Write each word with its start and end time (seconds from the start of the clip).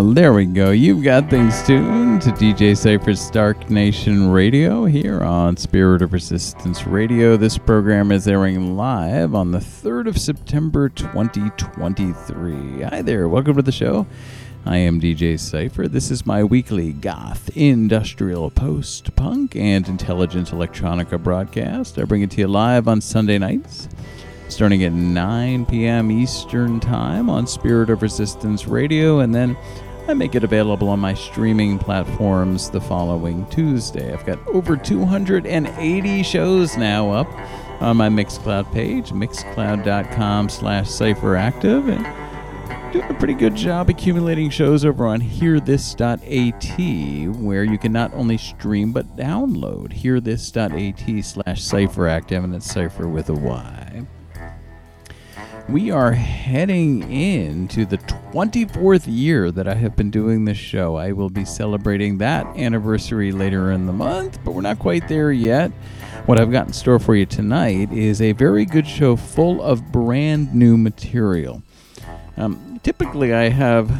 There 0.00 0.32
we 0.32 0.46
go. 0.46 0.70
You've 0.70 1.02
got 1.02 1.28
things 1.28 1.60
tuned 1.64 2.22
to 2.22 2.30
DJ 2.30 2.76
Cypher's 2.76 3.28
Dark 3.30 3.68
Nation 3.68 4.30
Radio 4.30 4.84
here 4.84 5.22
on 5.22 5.56
Spirit 5.56 6.02
of 6.02 6.12
Resistance 6.12 6.86
Radio. 6.86 7.36
This 7.36 7.58
program 7.58 8.12
is 8.12 8.28
airing 8.28 8.76
live 8.76 9.34
on 9.34 9.50
the 9.50 9.58
3rd 9.58 10.06
of 10.06 10.16
September 10.16 10.88
2023. 10.88 12.82
Hi 12.82 13.02
there, 13.02 13.28
welcome 13.28 13.56
to 13.56 13.62
the 13.62 13.72
show. 13.72 14.06
I 14.64 14.76
am 14.76 15.00
DJ 15.00 15.38
Cypher. 15.38 15.88
This 15.88 16.12
is 16.12 16.24
my 16.24 16.44
weekly 16.44 16.92
goth, 16.92 17.56
industrial, 17.56 18.50
post 18.50 19.16
punk, 19.16 19.56
and 19.56 19.88
intelligent 19.88 20.52
electronica 20.52 21.20
broadcast. 21.20 21.98
I 21.98 22.04
bring 22.04 22.22
it 22.22 22.30
to 22.32 22.38
you 22.38 22.46
live 22.46 22.86
on 22.86 23.00
Sunday 23.00 23.38
nights 23.38 23.88
starting 24.48 24.82
at 24.82 24.92
9 24.92 25.66
p.m. 25.66 26.10
Eastern 26.10 26.80
Time 26.80 27.28
on 27.28 27.46
Spirit 27.46 27.90
of 27.90 28.00
Resistance 28.00 28.66
Radio, 28.66 29.20
and 29.20 29.34
then 29.34 29.56
I 30.08 30.14
make 30.14 30.34
it 30.34 30.42
available 30.42 30.88
on 30.88 31.00
my 31.00 31.12
streaming 31.12 31.78
platforms 31.78 32.70
the 32.70 32.80
following 32.80 33.44
Tuesday. 33.50 34.10
I've 34.10 34.24
got 34.24 34.38
over 34.48 34.74
280 34.74 36.22
shows 36.22 36.78
now 36.78 37.10
up 37.10 37.30
on 37.82 37.98
my 37.98 38.08
Mixcloud 38.08 38.72
page, 38.72 39.10
mixcloud.com 39.10 40.48
slash 40.48 40.86
cypheractive, 40.86 41.94
and 41.94 42.90
doing 42.90 43.10
a 43.10 43.14
pretty 43.18 43.34
good 43.34 43.54
job 43.54 43.90
accumulating 43.90 44.48
shows 44.48 44.82
over 44.82 45.06
on 45.06 45.20
hearthis.at, 45.20 46.22
where 47.36 47.64
you 47.64 47.76
can 47.76 47.92
not 47.92 48.14
only 48.14 48.38
stream 48.38 48.92
but 48.92 49.14
download 49.14 49.92
hearthis.at 49.92 51.22
slash 51.22 51.60
cypheractive, 51.60 52.44
and 52.44 52.54
it's 52.54 52.72
cipher 52.72 53.06
with 53.06 53.28
a 53.28 53.34
Y 53.34 54.06
we 55.68 55.90
are 55.90 56.12
heading 56.12 57.10
into 57.12 57.84
the 57.84 57.98
24th 57.98 59.04
year 59.06 59.50
that 59.50 59.68
I 59.68 59.74
have 59.74 59.96
been 59.96 60.10
doing 60.10 60.46
this 60.46 60.56
show. 60.56 60.96
I 60.96 61.12
will 61.12 61.28
be 61.28 61.44
celebrating 61.44 62.18
that 62.18 62.46
anniversary 62.56 63.32
later 63.32 63.70
in 63.72 63.84
the 63.84 63.92
month, 63.92 64.38
but 64.44 64.52
we're 64.52 64.62
not 64.62 64.78
quite 64.78 65.08
there 65.08 65.30
yet. 65.30 65.70
What 66.24 66.40
I've 66.40 66.50
got 66.50 66.68
in 66.68 66.72
store 66.72 66.98
for 66.98 67.14
you 67.14 67.26
tonight 67.26 67.92
is 67.92 68.22
a 68.22 68.32
very 68.32 68.64
good 68.64 68.86
show 68.86 69.14
full 69.14 69.62
of 69.62 69.92
brand 69.92 70.54
new 70.54 70.78
material. 70.78 71.62
Um, 72.38 72.80
typically, 72.82 73.34
I 73.34 73.50
have 73.50 73.90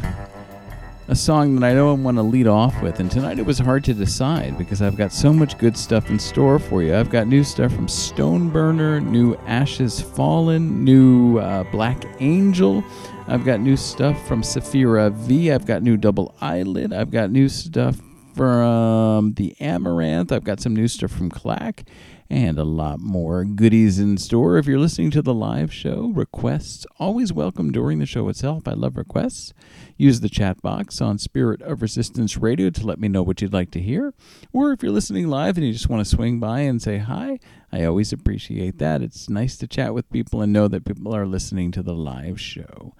a 1.09 1.15
song 1.15 1.55
that 1.55 1.63
I 1.63 1.73
don't 1.73 2.03
want 2.03 2.17
to 2.17 2.21
lead 2.21 2.45
off 2.45 2.79
with. 2.83 2.99
And 2.99 3.09
tonight 3.09 3.39
it 3.39 3.45
was 3.45 3.57
hard 3.57 3.83
to 3.85 3.95
decide 3.95 4.59
because 4.59 4.79
I've 4.79 4.95
got 4.95 5.11
so 5.11 5.33
much 5.33 5.57
good 5.57 5.75
stuff 5.75 6.07
in 6.11 6.19
store 6.19 6.59
for 6.59 6.83
you. 6.83 6.95
I've 6.95 7.09
got 7.09 7.25
new 7.25 7.43
stuff 7.43 7.73
from 7.73 7.87
Stoneburner, 7.87 9.03
new 9.03 9.35
Ashes 9.47 9.99
Fallen, 9.99 10.83
new 10.83 11.39
uh, 11.39 11.63
Black 11.71 12.05
Angel. 12.19 12.83
I've 13.27 13.43
got 13.43 13.59
new 13.59 13.75
stuff 13.75 14.27
from 14.27 14.43
Sapphira 14.43 15.09
Vee. 15.09 15.51
I've 15.51 15.65
got 15.65 15.81
new 15.81 15.97
Double 15.97 16.35
Eyelid. 16.41 16.93
I've 16.93 17.09
got 17.09 17.31
new 17.31 17.49
stuff 17.49 17.99
from 18.35 19.33
the 19.33 19.55
Amaranth. 19.59 20.31
I've 20.31 20.43
got 20.43 20.59
some 20.59 20.75
new 20.75 20.87
stuff 20.87 21.09
from 21.09 21.31
Klack 21.31 21.87
and 22.29 22.59
a 22.59 22.63
lot 22.63 22.99
more 22.99 23.43
goodies 23.43 23.97
in 23.97 24.17
store. 24.17 24.57
If 24.57 24.67
you're 24.67 24.79
listening 24.79 25.09
to 25.11 25.21
the 25.21 25.33
live 25.33 25.73
show, 25.73 26.11
requests 26.13 26.85
always 26.99 27.33
welcome 27.33 27.71
during 27.71 27.97
the 27.97 28.05
show 28.05 28.29
itself. 28.29 28.67
I 28.67 28.73
love 28.73 28.97
requests. 28.97 29.53
Use 29.99 30.21
the 30.21 30.29
chat 30.29 30.61
box 30.61 31.01
on 31.01 31.17
Spirit 31.17 31.61
of 31.61 31.81
Resistance 31.81 32.37
Radio 32.37 32.69
to 32.69 32.87
let 32.87 33.01
me 33.01 33.09
know 33.09 33.21
what 33.21 33.41
you'd 33.41 33.51
like 33.51 33.69
to 33.71 33.81
hear. 33.81 34.13
Or 34.53 34.71
if 34.71 34.81
you're 34.81 34.93
listening 34.93 35.27
live 35.27 35.57
and 35.57 35.67
you 35.67 35.73
just 35.73 35.89
want 35.89 35.99
to 35.99 36.09
swing 36.09 36.39
by 36.39 36.61
and 36.61 36.81
say 36.81 36.99
hi, 36.99 37.37
I 37.69 37.83
always 37.83 38.13
appreciate 38.13 38.77
that. 38.77 39.01
It's 39.01 39.27
nice 39.27 39.57
to 39.57 39.67
chat 39.67 39.93
with 39.93 40.09
people 40.09 40.41
and 40.41 40.53
know 40.53 40.69
that 40.69 40.85
people 40.85 41.13
are 41.13 41.25
listening 41.25 41.71
to 41.71 41.83
the 41.83 41.93
live 41.93 42.39
show. 42.39 42.95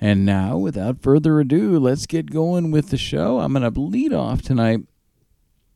And 0.00 0.24
now, 0.24 0.56
without 0.56 1.02
further 1.02 1.40
ado, 1.40 1.76
let's 1.76 2.06
get 2.06 2.30
going 2.30 2.70
with 2.70 2.90
the 2.90 2.96
show. 2.96 3.40
I'm 3.40 3.52
going 3.52 3.72
to 3.72 3.80
lead 3.80 4.12
off 4.12 4.40
tonight 4.40 4.82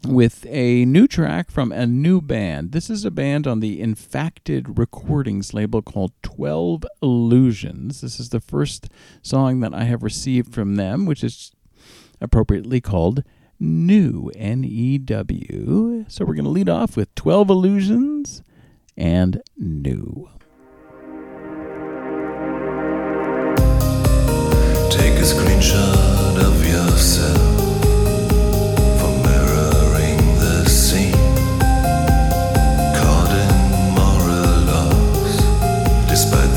with 0.07 0.47
a 0.49 0.85
new 0.85 1.07
track 1.07 1.51
from 1.51 1.73
a 1.73 1.87
new 1.87 2.21
band. 2.21 2.73
This 2.73 2.91
is 2.91 3.05
a 3.05 3.11
band 3.11 3.47
on 3.47 3.61
the 3.61 3.81
Infacted 3.81 4.79
Recordings 4.79 5.55
label 5.55 5.83
called 5.83 6.13
12 6.23 6.85
Illusions. 7.03 8.01
This 8.01 8.19
is 8.19 8.31
the 8.31 8.41
first 8.41 8.89
song 9.23 9.61
that 9.61 9.75
I 9.75 9.85
have 9.85 10.03
received 10.03 10.53
from 10.53 10.77
them, 10.77 11.07
which 11.07 11.23
is 11.23 11.53
appropriately 12.21 12.81
called 12.81 13.23
New, 13.61 14.31
N 14.35 14.65
E 14.65 14.99
W. 14.99 16.05
So 16.09 16.25
we're 16.25 16.35
going 16.35 16.45
to 16.45 16.51
lead 16.51 16.69
off 16.69 16.97
with 16.97 17.15
12 17.15 17.51
Illusions 17.51 18.43
and 18.97 19.43
New. 19.57 20.29
Take 24.91 25.15
a 25.15 25.25
screenshot 25.25 26.39
of 26.45 26.67
yourself. 26.67 27.72
The 36.31 36.52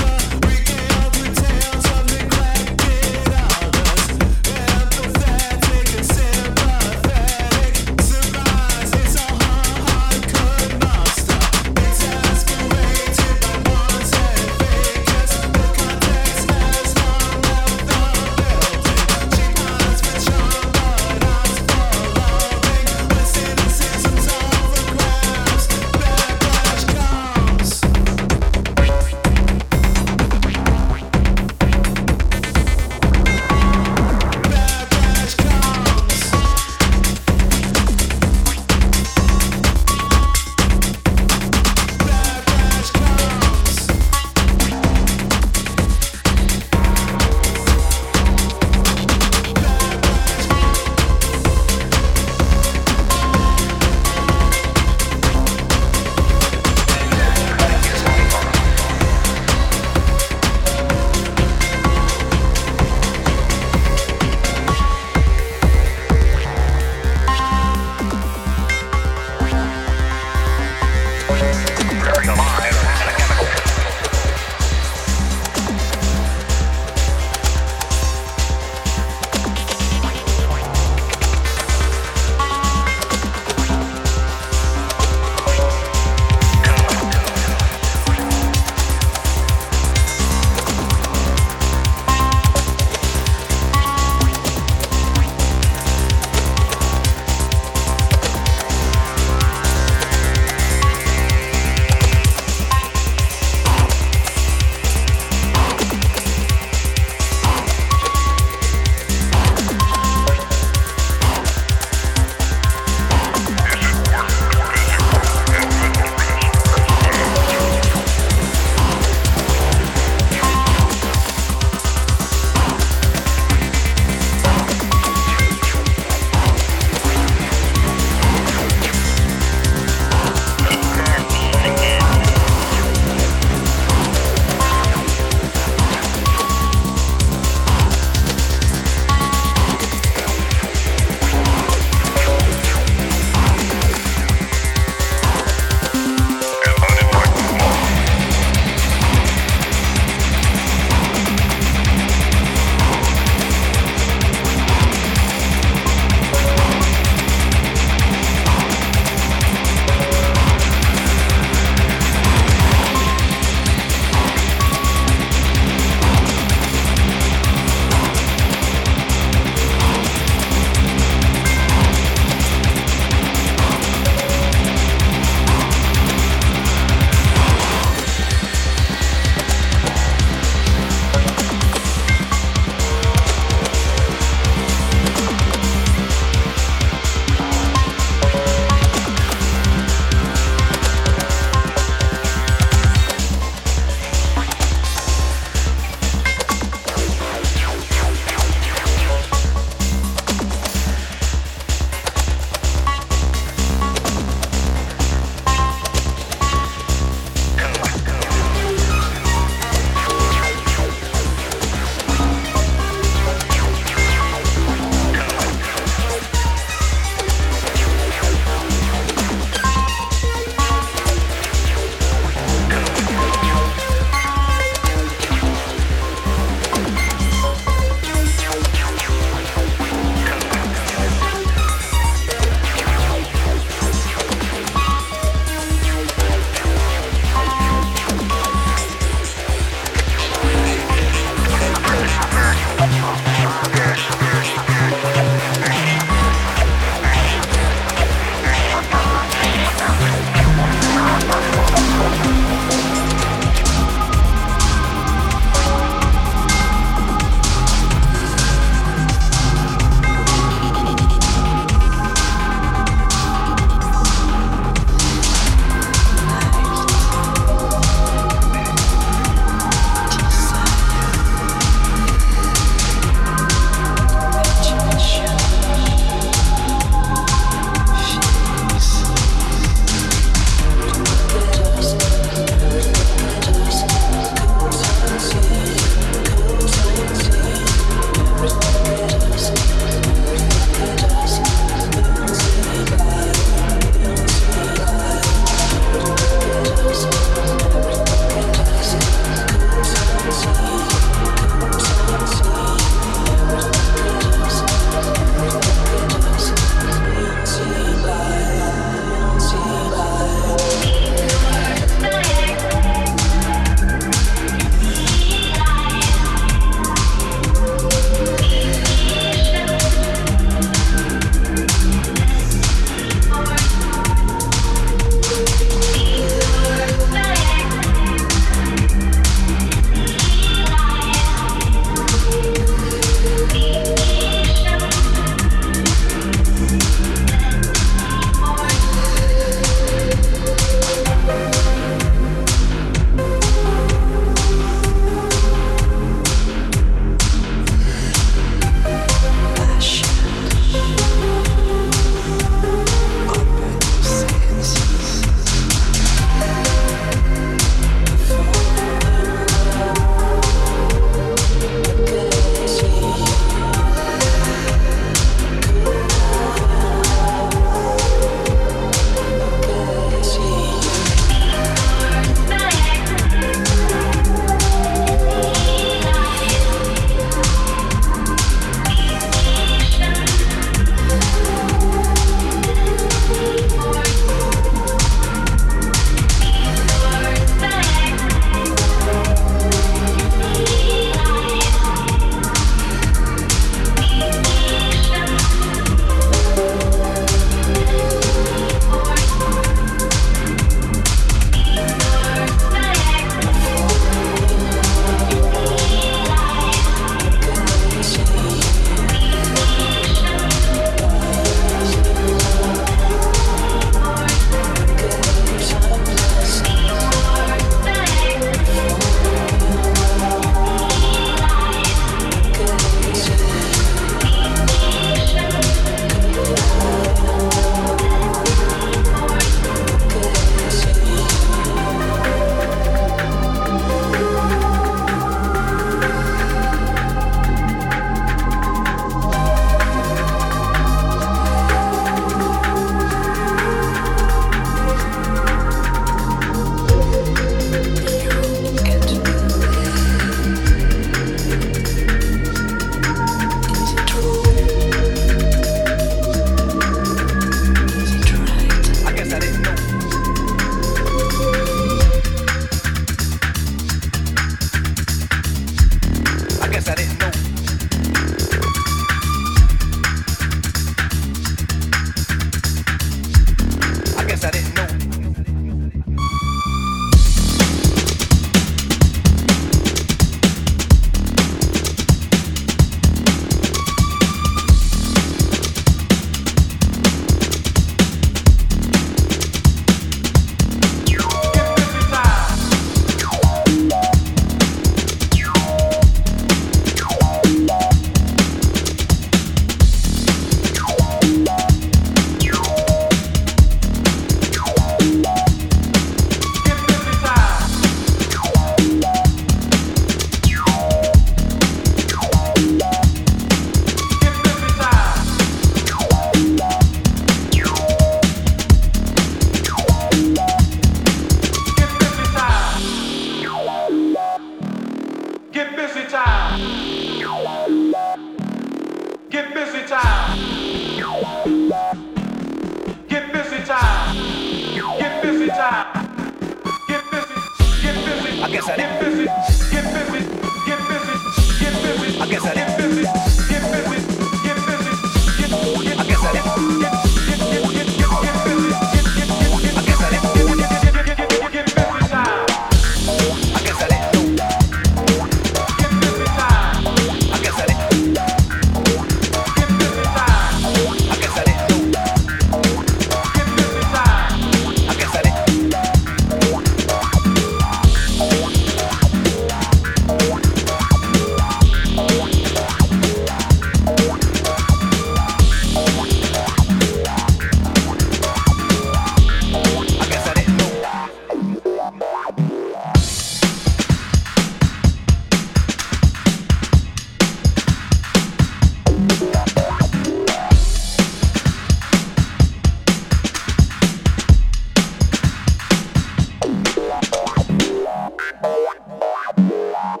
Thank 599.84 600.00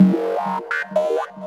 you. 0.00 1.37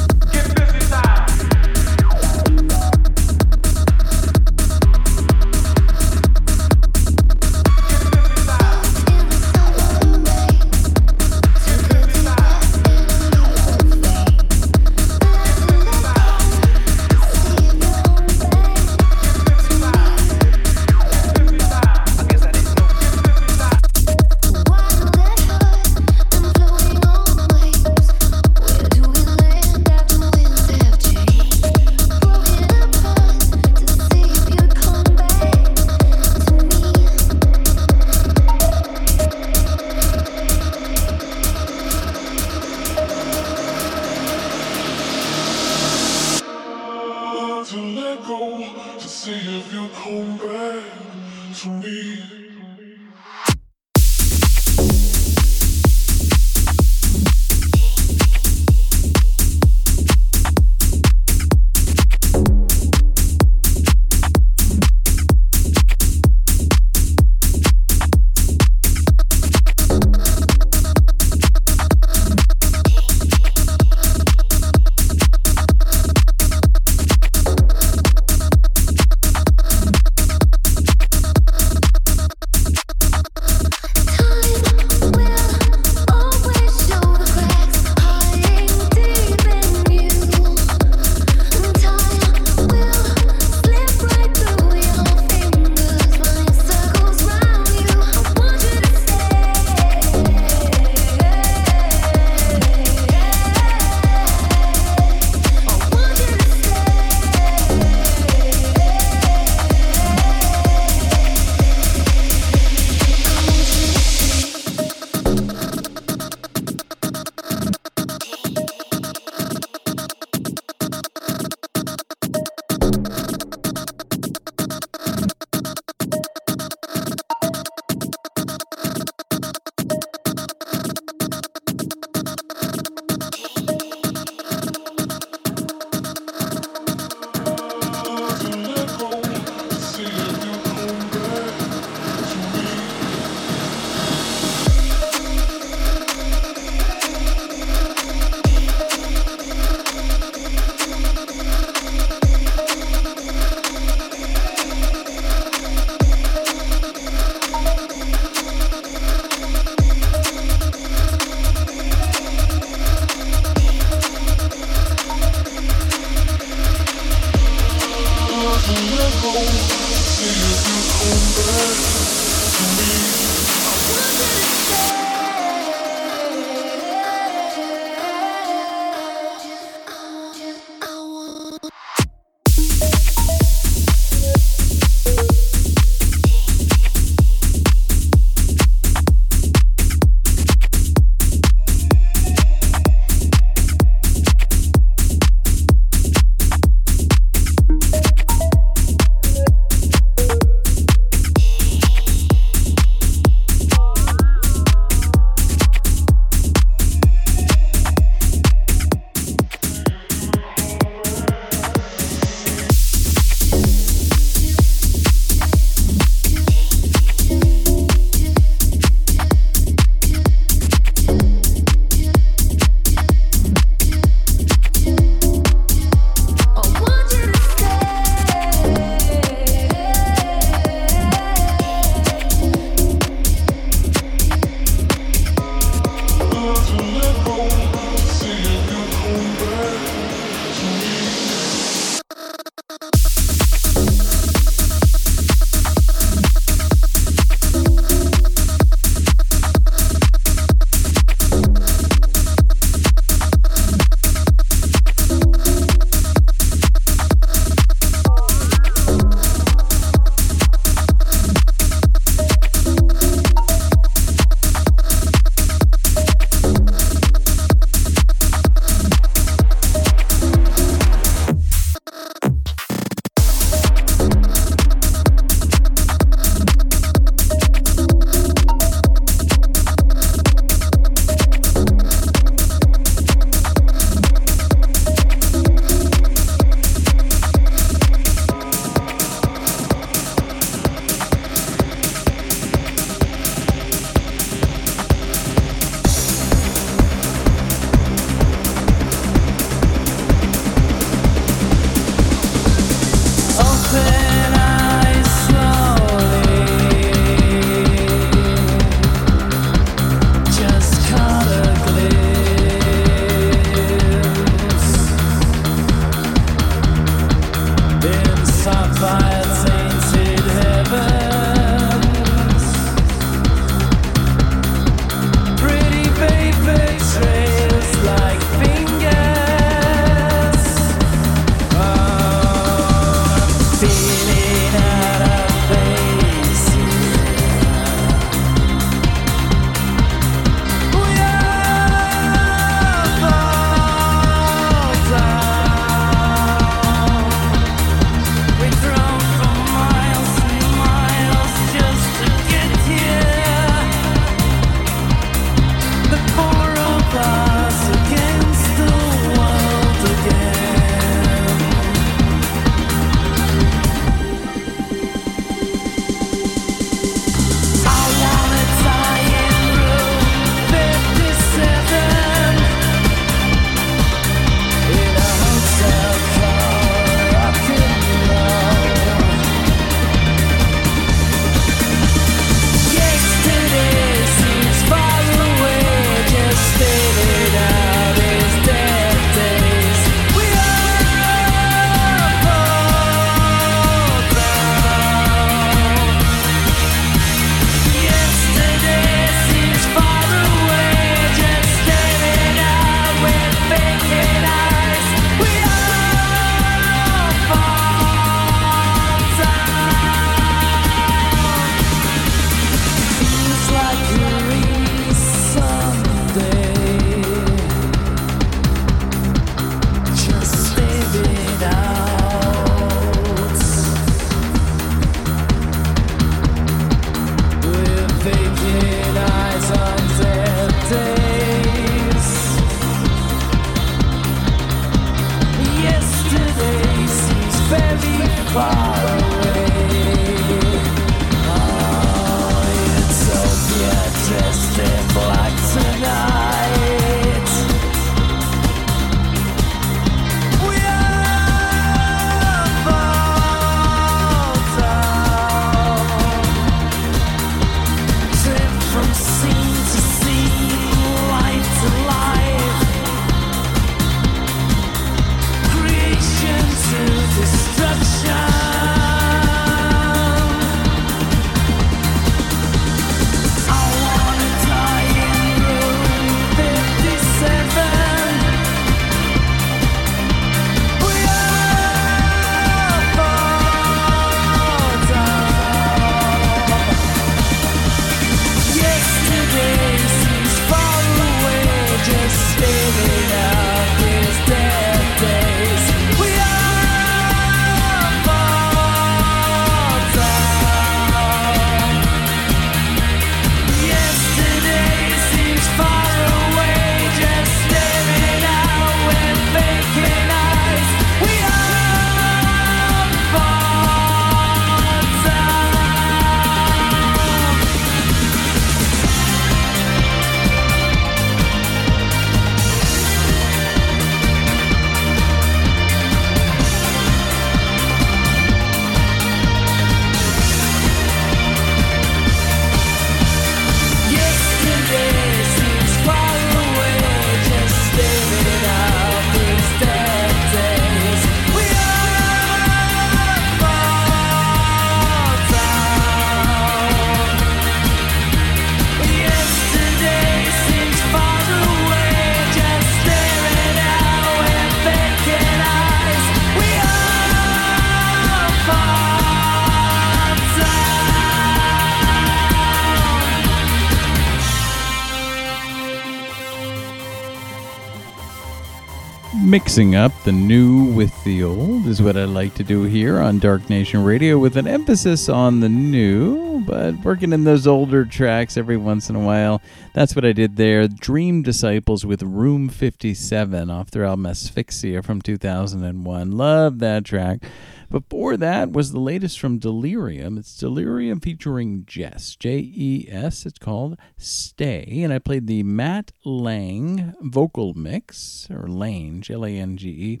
Mixing 569.48 569.76
up 569.76 569.92
the 570.04 570.12
new 570.12 570.64
with 570.74 570.92
the 571.04 571.22
old 571.22 571.66
is 571.66 571.80
what 571.80 571.96
I 571.96 572.04
like 572.04 572.34
to 572.34 572.44
do 572.44 572.64
here 572.64 572.98
on 572.98 573.18
Dark 573.18 573.48
Nation 573.48 573.82
Radio 573.82 574.18
with 574.18 574.36
an 574.36 574.46
emphasis 574.46 575.08
on 575.08 575.40
the 575.40 575.48
new, 575.48 576.40
but 576.40 576.74
working 576.84 577.14
in 577.14 577.24
those 577.24 577.46
older 577.46 577.86
tracks 577.86 578.36
every 578.36 578.58
once 578.58 578.90
in 578.90 578.94
a 578.94 579.00
while. 579.00 579.40
That's 579.72 579.96
what 579.96 580.04
I 580.04 580.12
did 580.12 580.36
there. 580.36 580.68
Dream 580.68 581.22
Disciples 581.22 581.86
with 581.86 582.02
Room 582.02 582.50
57 582.50 583.48
off 583.48 583.70
their 583.70 583.86
album 583.86 584.04
Asphyxia 584.04 584.82
from 584.82 585.00
2001. 585.00 586.12
Love 586.12 586.58
that 586.58 586.84
track. 586.84 587.22
Before 587.70 588.16
that 588.16 588.50
was 588.50 588.72
the 588.72 588.80
latest 588.80 589.20
from 589.20 589.38
Delerium. 589.38 590.18
It's 590.18 590.40
Delerium 590.40 591.02
featuring 591.02 591.64
Jess, 591.66 592.16
J 592.16 592.38
E 592.38 592.88
S. 592.90 593.26
It's 593.26 593.38
called 593.38 593.76
Stay. 593.98 594.80
And 594.82 594.90
I 594.90 594.98
played 594.98 595.26
the 595.26 595.42
Matt 595.42 595.92
Lange 596.02 596.94
vocal 597.02 597.52
mix, 597.52 598.26
or 598.30 598.48
Lane, 598.48 599.02
L 599.10 599.22
A 599.24 599.30
N 599.30 599.58
G 599.58 599.68
E 599.68 600.00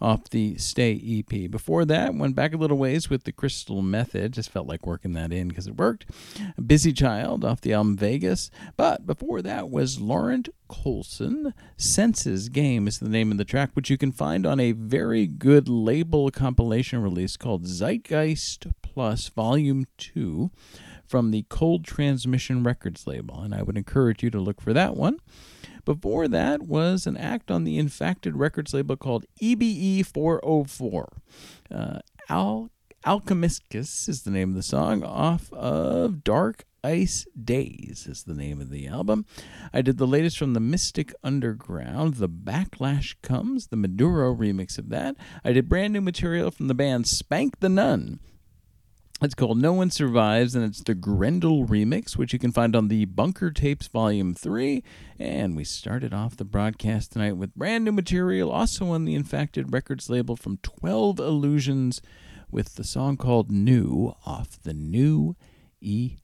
off 0.00 0.30
the 0.30 0.56
Stay 0.56 1.00
EP. 1.04 1.50
Before 1.50 1.84
that, 1.84 2.14
went 2.14 2.34
back 2.34 2.54
a 2.54 2.56
little 2.56 2.78
ways 2.78 3.10
with 3.10 3.24
the 3.24 3.32
Crystal 3.32 3.82
Method. 3.82 4.32
Just 4.32 4.50
felt 4.50 4.66
like 4.66 4.86
working 4.86 5.12
that 5.12 5.32
in 5.32 5.48
because 5.48 5.66
it 5.66 5.76
worked. 5.76 6.06
Busy 6.64 6.92
Child 6.92 7.44
off 7.44 7.60
the 7.60 7.72
album 7.72 7.96
Vegas. 7.96 8.50
But 8.76 9.06
before 9.06 9.42
that 9.42 9.70
was 9.70 10.00
Laurent 10.00 10.48
Colson. 10.68 11.52
Senses 11.76 12.48
Game 12.48 12.86
is 12.86 12.98
the 12.98 13.08
name 13.08 13.32
of 13.32 13.38
the 13.38 13.44
track, 13.44 13.70
which 13.74 13.90
you 13.90 13.98
can 13.98 14.12
find 14.12 14.46
on 14.46 14.60
a 14.60 14.72
very 14.72 15.26
good 15.26 15.68
label 15.68 16.30
compilation 16.30 17.02
release 17.02 17.36
called 17.36 17.66
Zeitgeist 17.66 18.68
Plus 18.80 19.28
Volume 19.28 19.86
2 19.98 20.50
from 21.04 21.32
the 21.32 21.44
Cold 21.48 21.84
Transmission 21.84 22.62
Records 22.62 23.06
label. 23.06 23.40
And 23.40 23.52
I 23.52 23.62
would 23.62 23.76
encourage 23.76 24.22
you 24.22 24.30
to 24.30 24.38
look 24.38 24.60
for 24.60 24.72
that 24.72 24.96
one. 24.96 25.18
Before 25.84 26.28
that 26.28 26.62
was 26.62 27.06
an 27.06 27.16
act 27.16 27.50
on 27.50 27.64
the 27.64 27.78
Infacted 27.78 28.32
Records 28.34 28.74
label 28.74 28.96
called 28.96 29.26
EBE 29.40 30.04
404. 30.06 31.08
Uh, 31.70 31.98
Al- 32.28 32.70
Alchymicus 33.04 34.08
is 34.08 34.22
the 34.22 34.30
name 34.30 34.50
of 34.50 34.56
the 34.56 34.62
song, 34.62 35.02
off 35.02 35.52
of 35.52 36.22
Dark 36.22 36.64
Ice 36.82 37.26
Days 37.42 38.06
is 38.08 38.22
the 38.24 38.34
name 38.34 38.60
of 38.60 38.70
the 38.70 38.86
album. 38.86 39.26
I 39.72 39.82
did 39.82 39.98
the 39.98 40.06
latest 40.06 40.38
from 40.38 40.54
the 40.54 40.60
Mystic 40.60 41.12
Underground, 41.22 42.14
The 42.14 42.28
Backlash 42.28 43.16
Comes, 43.22 43.68
the 43.68 43.76
Maduro 43.76 44.34
remix 44.34 44.78
of 44.78 44.88
that. 44.90 45.16
I 45.44 45.52
did 45.52 45.68
brand 45.68 45.92
new 45.92 46.00
material 46.00 46.50
from 46.50 46.68
the 46.68 46.74
band 46.74 47.06
spankthenun. 47.06 48.18
It's 49.22 49.34
called 49.34 49.60
No 49.60 49.74
One 49.74 49.90
Survives, 49.90 50.54
and 50.54 50.64
it's 50.64 50.82
the 50.82 50.94
Grendel 50.94 51.66
remix, 51.66 52.16
which 52.16 52.32
you 52.32 52.38
can 52.38 52.52
find 52.52 52.74
on 52.74 52.88
the 52.88 53.04
Bunker 53.04 53.50
Tapes 53.50 53.86
Volume 53.86 54.32
3. 54.32 54.82
And 55.18 55.54
we 55.54 55.62
started 55.62 56.14
off 56.14 56.38
the 56.38 56.44
broadcast 56.46 57.12
tonight 57.12 57.36
with 57.36 57.54
brand 57.54 57.84
new 57.84 57.92
material, 57.92 58.50
also 58.50 58.86
on 58.86 59.04
the 59.04 59.14
Infacted 59.14 59.74
Records 59.74 60.08
label 60.08 60.36
from 60.36 60.56
12 60.62 61.18
Illusions, 61.18 62.00
with 62.50 62.76
the 62.76 62.84
song 62.84 63.18
called 63.18 63.50
Now 63.50 64.16
off 64.24 64.58
the 64.62 64.72
new 64.72 65.36
EP. 65.84 66.16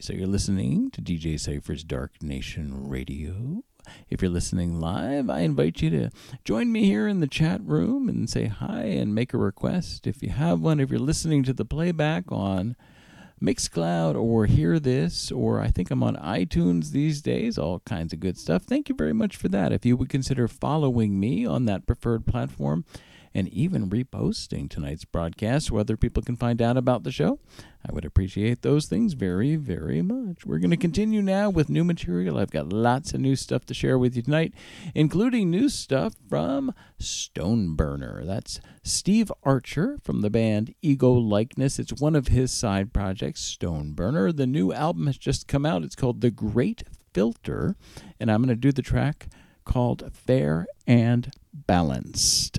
So 0.00 0.12
you're 0.12 0.26
listening 0.26 0.90
to 0.90 1.00
DJ 1.00 1.38
Cypher's 1.38 1.84
Dark 1.84 2.20
Nation 2.24 2.88
Radio. 2.88 3.62
If 4.08 4.22
you're 4.22 4.30
listening 4.30 4.80
live, 4.80 5.30
I 5.30 5.40
invite 5.40 5.82
you 5.82 5.90
to 5.90 6.10
join 6.44 6.72
me 6.72 6.84
here 6.84 7.06
in 7.06 7.20
the 7.20 7.26
chat 7.26 7.60
room 7.62 8.08
and 8.08 8.28
say 8.28 8.46
hi 8.46 8.82
and 8.82 9.14
make 9.14 9.34
a 9.34 9.38
request. 9.38 10.06
If 10.06 10.22
you 10.22 10.30
have 10.30 10.60
one, 10.60 10.80
if 10.80 10.90
you're 10.90 10.98
listening 10.98 11.42
to 11.44 11.52
the 11.52 11.64
playback 11.64 12.24
on 12.30 12.76
Mixcloud 13.42 14.20
or 14.20 14.46
Hear 14.46 14.78
This, 14.78 15.32
or 15.32 15.60
I 15.60 15.68
think 15.68 15.90
I'm 15.90 16.02
on 16.02 16.16
iTunes 16.16 16.90
these 16.90 17.22
days, 17.22 17.56
all 17.56 17.80
kinds 17.80 18.12
of 18.12 18.20
good 18.20 18.36
stuff. 18.36 18.64
Thank 18.64 18.88
you 18.88 18.94
very 18.94 19.14
much 19.14 19.36
for 19.36 19.48
that. 19.48 19.72
If 19.72 19.86
you 19.86 19.96
would 19.96 20.10
consider 20.10 20.46
following 20.46 21.18
me 21.18 21.46
on 21.46 21.64
that 21.64 21.86
preferred 21.86 22.26
platform, 22.26 22.84
and 23.34 23.48
even 23.48 23.88
reposting 23.88 24.68
tonight's 24.68 25.04
broadcast 25.04 25.66
so 25.66 25.76
other 25.76 25.96
people 25.96 26.22
can 26.22 26.36
find 26.36 26.60
out 26.60 26.76
about 26.76 27.04
the 27.04 27.12
show. 27.12 27.38
I 27.88 27.92
would 27.92 28.04
appreciate 28.04 28.62
those 28.62 28.86
things 28.86 29.14
very, 29.14 29.56
very 29.56 30.02
much. 30.02 30.44
We're 30.44 30.58
going 30.58 30.70
to 30.70 30.76
continue 30.76 31.22
now 31.22 31.48
with 31.48 31.70
new 31.70 31.84
material. 31.84 32.38
I've 32.38 32.50
got 32.50 32.72
lots 32.72 33.14
of 33.14 33.20
new 33.20 33.36
stuff 33.36 33.64
to 33.66 33.74
share 33.74 33.98
with 33.98 34.16
you 34.16 34.22
tonight, 34.22 34.52
including 34.94 35.50
new 35.50 35.68
stuff 35.68 36.14
from 36.28 36.74
Stoneburner. 37.00 38.26
That's 38.26 38.60
Steve 38.82 39.32
Archer 39.44 39.98
from 40.02 40.20
the 40.20 40.30
band 40.30 40.74
Ego 40.82 41.12
Likeness. 41.12 41.78
It's 41.78 42.00
one 42.00 42.16
of 42.16 42.28
his 42.28 42.50
side 42.50 42.92
projects, 42.92 43.56
Stoneburner. 43.58 44.36
The 44.36 44.46
new 44.46 44.72
album 44.72 45.06
has 45.06 45.16
just 45.16 45.48
come 45.48 45.64
out. 45.64 45.82
It's 45.82 45.96
called 45.96 46.20
The 46.20 46.30
Great 46.30 46.82
Filter, 47.14 47.76
and 48.18 48.30
I'm 48.30 48.42
going 48.42 48.48
to 48.48 48.56
do 48.56 48.72
the 48.72 48.82
track 48.82 49.28
called 49.64 50.10
Fair 50.12 50.66
and 50.86 51.32
Balanced. 51.52 52.58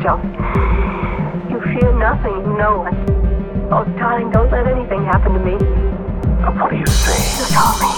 sure. 0.00 0.20
You 1.50 1.60
fear 1.60 1.92
nothing. 1.98 2.36
You 2.46 2.56
know 2.56 2.86
it. 2.86 2.94
Oh, 3.72 3.84
darling, 3.98 4.30
don't 4.30 4.50
let 4.50 4.66
anything 4.66 5.04
happen 5.04 5.32
to 5.34 5.38
me. 5.40 5.56
What 6.60 6.70
do 6.70 6.76
you 6.76 6.86
say? 6.86 7.18
Just 7.38 7.52
hold 7.54 7.80
me. 7.80 7.92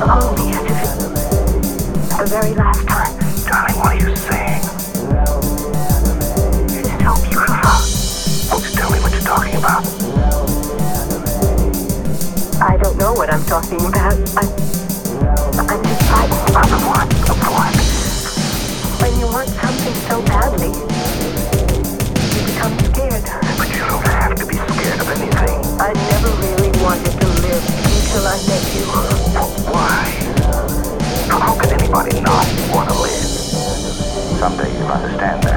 Oh, 0.00 0.34
As 0.38 0.66
if 0.70 2.18
the 2.18 2.24
very 2.26 2.54
last 2.54 2.86
time. 2.86 3.12
Darling, 3.46 3.76
what 3.78 3.86
are 3.86 3.98
you 3.98 4.14
saying? 4.16 4.62
You're 6.70 6.84
so 7.02 7.12
beautiful. 7.22 7.78
Won't 8.50 8.64
you 8.64 8.72
tell 8.76 8.90
me 8.90 8.98
what 9.00 9.12
you're 9.12 9.20
talking 9.22 9.56
about? 9.56 9.84
I 12.60 12.76
don't 12.76 12.96
know 12.98 13.12
what 13.14 13.32
I'm 13.32 13.44
talking 13.46 13.80
about. 13.86 14.14
I, 14.36 14.42
I'm 15.66 15.82
just 15.82 16.02
frightened. 16.06 16.56
Of 16.58 16.86
what? 16.86 17.06
Of 17.30 17.38
what? 17.48 17.74
When 19.02 19.12
you 19.20 19.26
want 19.26 19.48
something 19.48 19.94
so 20.08 20.22
badly, 20.22 20.37
I 25.88 25.92
never 25.94 26.28
really 26.42 26.68
wanted 26.82 27.18
to 27.18 27.26
live 27.40 27.64
until 27.64 28.26
I 28.28 28.36
met 28.46 28.60
you. 28.76 28.84
Why? 29.72 30.04
How 31.30 31.58
can 31.58 31.80
anybody 31.80 32.20
not 32.20 32.44
want 32.74 32.90
to 32.90 32.94
live? 33.00 33.24
Someday 34.38 34.70
you'll 34.76 34.92
understand 34.92 35.47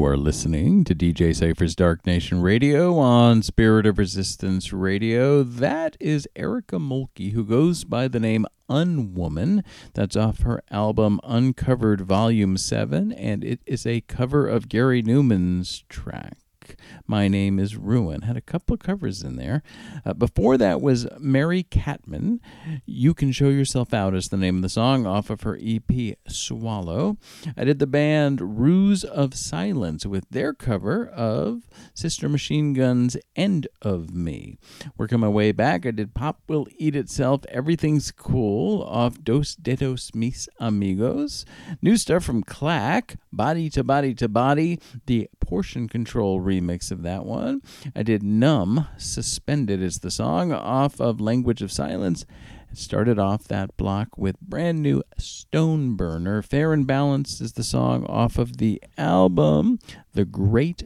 You 0.00 0.06
are 0.06 0.16
listening 0.16 0.84
to 0.84 0.94
DJ 0.94 1.36
Cypher's 1.36 1.76
Dark 1.76 2.06
Nation 2.06 2.40
Radio 2.40 2.96
on 2.96 3.42
Spirit 3.42 3.84
of 3.84 3.98
Resistance 3.98 4.72
Radio. 4.72 5.42
That 5.42 5.98
is 6.00 6.26
Erica 6.34 6.76
Mulkey, 6.76 7.32
who 7.32 7.44
goes 7.44 7.84
by 7.84 8.08
the 8.08 8.18
name 8.18 8.46
Unwoman. 8.70 9.62
That's 9.92 10.16
off 10.16 10.38
her 10.38 10.62
album 10.70 11.20
Uncovered 11.22 12.00
Volume 12.00 12.56
7, 12.56 13.12
and 13.12 13.44
it 13.44 13.60
is 13.66 13.84
a 13.84 14.00
cover 14.00 14.48
of 14.48 14.70
Gary 14.70 15.02
Numan's 15.02 15.84
track. 15.90 16.38
My 17.10 17.26
Name 17.26 17.58
is 17.58 17.76
Ruin. 17.76 18.22
Had 18.22 18.36
a 18.36 18.40
couple 18.40 18.74
of 18.74 18.78
covers 18.78 19.24
in 19.24 19.34
there. 19.34 19.64
Uh, 20.06 20.14
before 20.14 20.56
that 20.58 20.80
was 20.80 21.08
Mari 21.18 21.64
Kattman. 21.64 22.38
You 22.86 23.14
Can 23.14 23.32
Show 23.32 23.48
Yourself 23.48 23.92
Out 23.92 24.14
is 24.14 24.28
the 24.28 24.36
name 24.36 24.58
of 24.58 24.62
the 24.62 24.68
song 24.68 25.06
off 25.06 25.28
of 25.28 25.40
her 25.40 25.58
EP 25.60 26.16
Swallow. 26.28 27.16
I 27.56 27.64
did 27.64 27.80
the 27.80 27.88
band 27.88 28.60
Ruse 28.60 29.02
of 29.02 29.34
Silence 29.34 30.06
with 30.06 30.24
their 30.30 30.54
cover 30.54 31.08
of 31.08 31.68
Sister 31.94 32.28
Machine 32.28 32.74
Gun's 32.74 33.16
End 33.34 33.66
of 33.82 34.14
Me. 34.14 34.56
Working 34.96 35.18
my 35.18 35.28
way 35.28 35.50
back, 35.50 35.84
I 35.84 35.90
did 35.90 36.14
Pop 36.14 36.42
Will 36.46 36.68
Eat 36.78 36.94
Itself, 36.94 37.44
Everything's 37.48 38.12
Cool 38.12 38.84
off 38.84 39.20
Dos 39.24 39.56
Dedos 39.56 40.14
Mis 40.14 40.48
Amigos. 40.60 41.44
New 41.82 41.96
stuff 41.96 42.22
from 42.22 42.44
Klack, 42.44 43.16
Body 43.32 43.68
to 43.70 43.82
Body 43.82 44.14
to 44.14 44.28
Body, 44.28 44.78
the 45.06 45.28
portion 45.40 45.88
control 45.88 46.40
remix 46.40 46.92
of 46.92 46.99
that 47.02 47.24
one. 47.24 47.62
I 47.94 48.02
did 48.02 48.22
Numb, 48.22 48.86
Suspended 48.96 49.82
is 49.82 49.98
the 49.98 50.10
song 50.10 50.52
off 50.52 51.00
of 51.00 51.20
Language 51.20 51.62
of 51.62 51.72
Silence. 51.72 52.24
Started 52.72 53.18
off 53.18 53.44
that 53.48 53.76
block 53.76 54.16
with 54.16 54.40
brand 54.40 54.80
new 54.80 55.02
Stoneburner. 55.18 56.44
Fair 56.44 56.72
and 56.72 56.86
Balanced 56.86 57.40
is 57.40 57.54
the 57.54 57.64
song 57.64 58.04
off 58.06 58.38
of 58.38 58.58
the 58.58 58.80
album 58.96 59.80
The 60.12 60.24
Great 60.24 60.84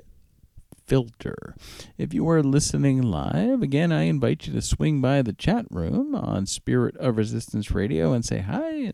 filter. 0.86 1.54
If 1.98 2.14
you 2.14 2.28
are 2.28 2.42
listening 2.42 3.02
live, 3.02 3.62
again, 3.62 3.92
I 3.92 4.02
invite 4.02 4.46
you 4.46 4.52
to 4.54 4.62
swing 4.62 5.00
by 5.00 5.22
the 5.22 5.32
chat 5.32 5.66
room 5.70 6.14
on 6.14 6.46
Spirit 6.46 6.96
of 6.96 7.16
Resistance 7.16 7.70
Radio 7.70 8.12
and 8.12 8.24
say 8.24 8.40
hi. 8.40 8.92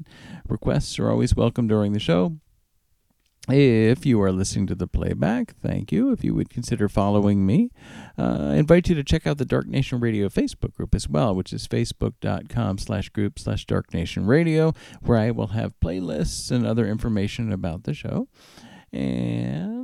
Requests 0.48 0.98
are 0.98 1.10
always 1.10 1.34
welcome 1.34 1.68
during 1.68 1.92
the 1.92 2.00
show. 2.00 2.36
If 3.48 4.04
you 4.04 4.20
are 4.22 4.30
listening 4.30 4.66
to 4.68 4.74
the 4.74 4.86
playback, 4.86 5.54
thank 5.60 5.90
you. 5.90 6.12
If 6.12 6.22
you 6.22 6.34
would 6.34 6.50
consider 6.50 6.88
following 6.88 7.46
me, 7.46 7.70
uh, 8.18 8.50
I 8.50 8.56
invite 8.56 8.88
you 8.88 8.94
to 8.94 9.02
check 9.02 9.26
out 9.26 9.38
the 9.38 9.46
Dark 9.46 9.66
Nation 9.66 9.98
Radio 9.98 10.28
Facebook 10.28 10.74
group 10.74 10.94
as 10.94 11.08
well, 11.08 11.34
which 11.34 11.52
is 11.52 11.66
facebook.com 11.66 12.78
slash 12.78 13.08
group 13.08 13.38
slash 13.38 13.64
Dark 13.64 13.94
Nation 13.94 14.26
Radio, 14.26 14.74
where 15.00 15.18
I 15.18 15.30
will 15.30 15.48
have 15.48 15.78
playlists 15.80 16.50
and 16.50 16.66
other 16.66 16.86
information 16.86 17.50
about 17.50 17.84
the 17.84 17.94
show. 17.94 18.28
And 18.92 19.79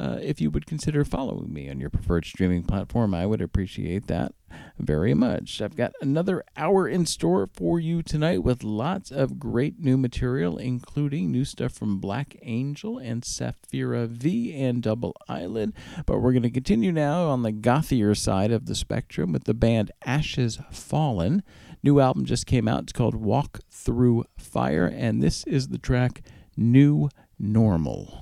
uh, 0.00 0.18
if 0.22 0.40
you 0.40 0.50
would 0.50 0.64
consider 0.64 1.04
following 1.04 1.52
me 1.52 1.68
on 1.68 1.78
your 1.78 1.90
preferred 1.90 2.24
streaming 2.24 2.62
platform, 2.62 3.12
I 3.14 3.26
would 3.26 3.42
appreciate 3.42 4.06
that 4.06 4.32
very 4.78 5.12
much. 5.12 5.60
I've 5.60 5.76
got 5.76 5.92
another 6.00 6.42
hour 6.56 6.88
in 6.88 7.04
store 7.04 7.50
for 7.52 7.78
you 7.78 8.02
tonight 8.02 8.42
with 8.42 8.64
lots 8.64 9.10
of 9.10 9.38
great 9.38 9.78
new 9.78 9.98
material, 9.98 10.56
including 10.56 11.30
new 11.30 11.44
stuff 11.44 11.72
from 11.72 12.00
Black 12.00 12.36
Angel 12.40 12.96
and 12.96 13.22
Sapphira 13.22 14.06
Vee 14.06 14.54
and 14.54 14.82
Double 14.82 15.14
Eyelid. 15.28 15.74
But 16.06 16.20
we're 16.20 16.32
going 16.32 16.44
to 16.44 16.50
continue 16.50 16.92
now 16.92 17.28
on 17.28 17.42
the 17.42 17.52
gothier 17.52 18.16
side 18.16 18.52
of 18.52 18.64
the 18.64 18.74
spectrum 18.74 19.32
with 19.32 19.44
the 19.44 19.54
band 19.54 19.90
Ashes 20.06 20.60
Fallen. 20.70 21.42
New 21.82 22.00
album 22.00 22.24
just 22.24 22.46
came 22.46 22.66
out. 22.66 22.84
It's 22.84 22.92
called 22.92 23.14
Walk 23.14 23.60
Through 23.70 24.24
Fire, 24.38 24.86
and 24.86 25.22
this 25.22 25.44
is 25.44 25.68
the 25.68 25.78
track 25.78 26.22
New 26.56 27.10
Normal. 27.38 28.18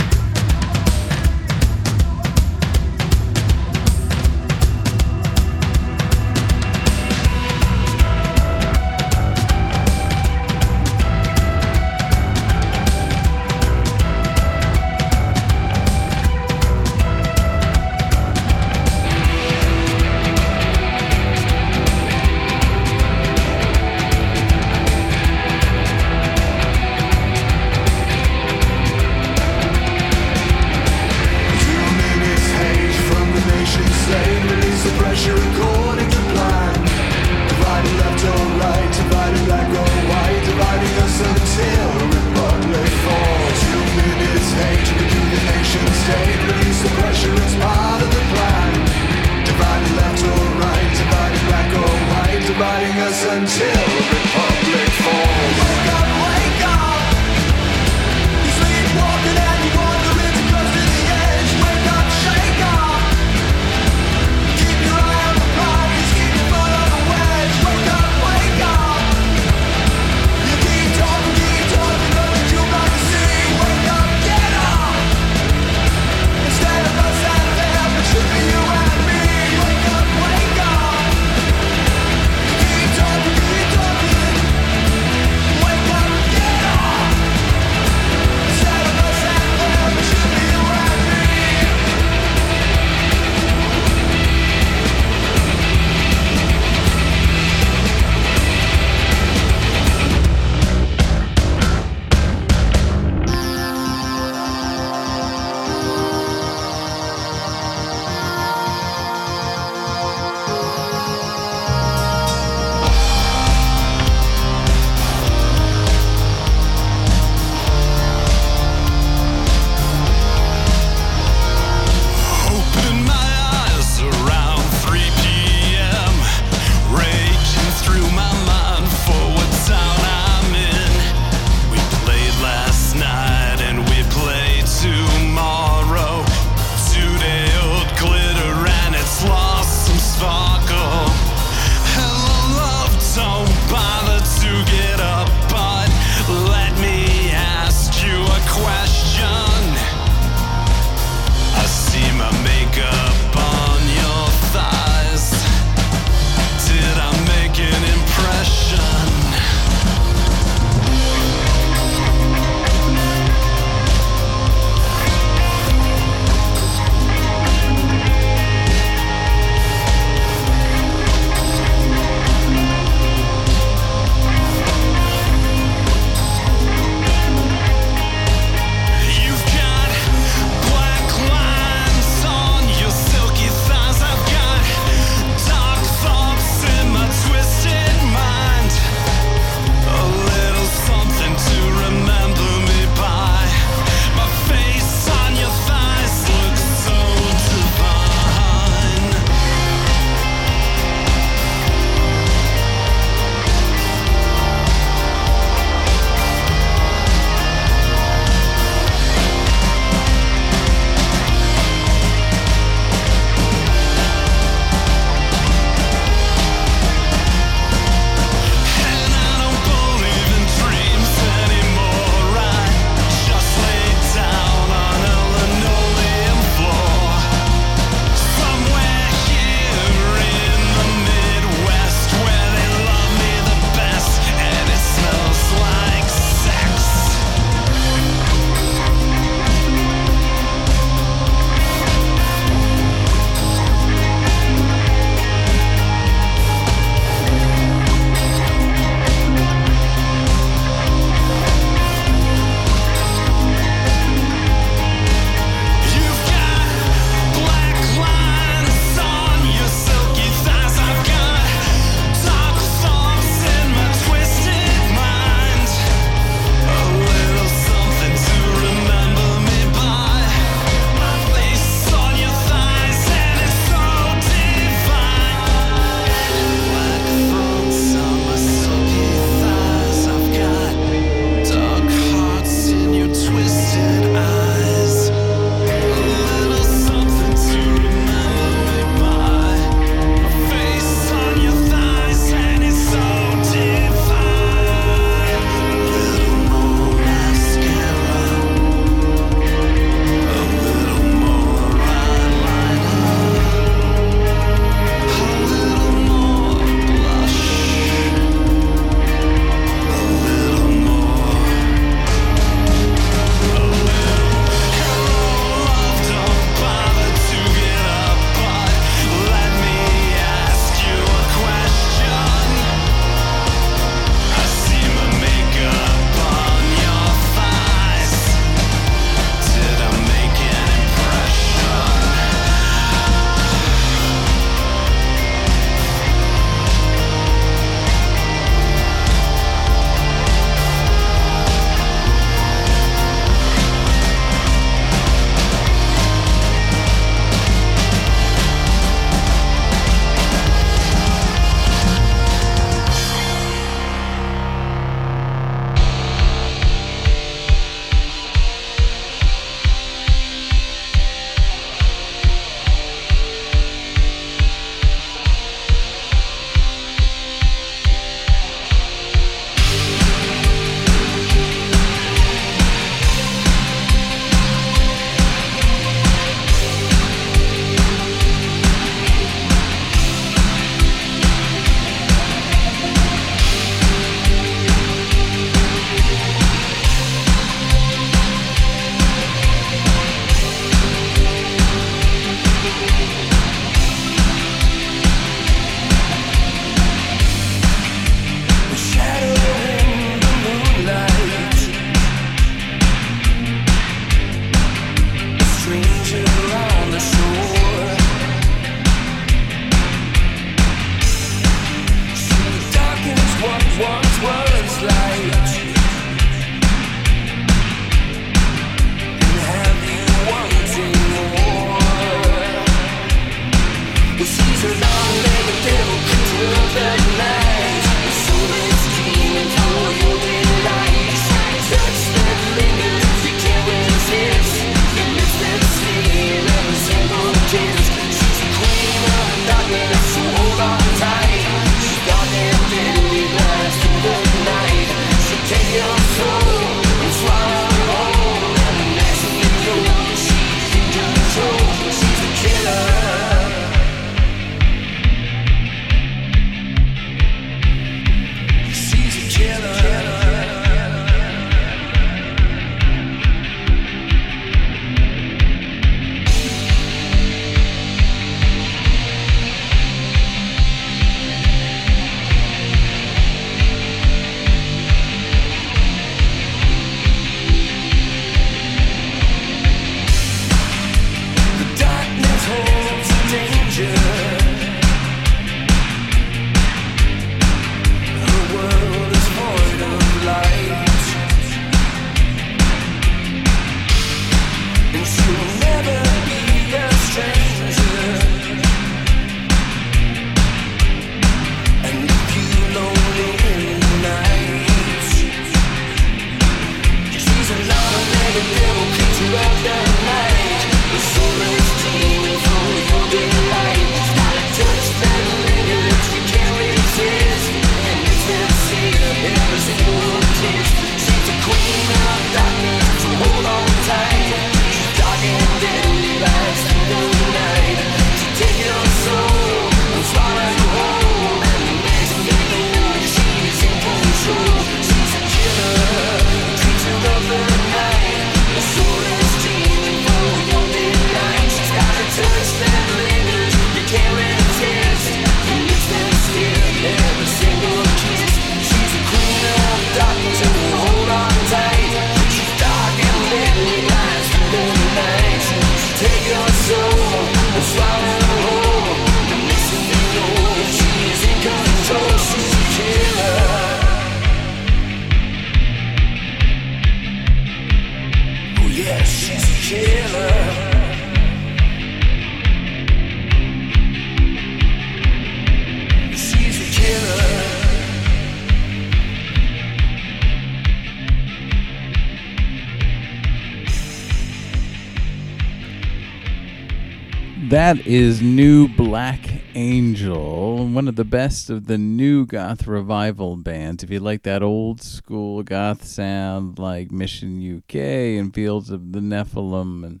That 587.70 587.86
is 587.86 588.20
New 588.20 588.66
Black 588.66 589.30
Angel, 589.54 590.66
one 590.66 590.88
of 590.88 590.96
the 590.96 591.04
best 591.04 591.50
of 591.50 591.68
the 591.68 591.78
new 591.78 592.26
goth 592.26 592.66
revival 592.66 593.36
bands. 593.36 593.84
If 593.84 593.90
you 593.90 594.00
like 594.00 594.24
that 594.24 594.42
old 594.42 594.82
school 594.82 595.44
goth 595.44 595.84
sound 595.84 596.58
like 596.58 596.90
Mission 596.90 597.38
UK 597.58 597.76
and 598.18 598.34
Fields 598.34 598.70
of 598.70 598.90
the 598.90 598.98
Nephilim 598.98 599.86
and 599.86 600.00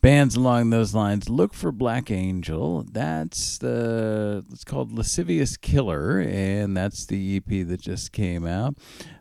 bands 0.00 0.36
along 0.36 0.70
those 0.70 0.94
lines, 0.94 1.28
look 1.28 1.52
for 1.52 1.70
Black 1.70 2.10
Angel. 2.10 2.86
That's 2.90 3.58
the 3.58 4.42
it's 4.50 4.64
called 4.64 4.90
Lascivious 4.90 5.58
Killer, 5.58 6.20
and 6.20 6.74
that's 6.74 7.04
the 7.04 7.36
EP 7.36 7.66
that 7.68 7.82
just 7.82 8.12
came 8.12 8.46
out. 8.46 8.74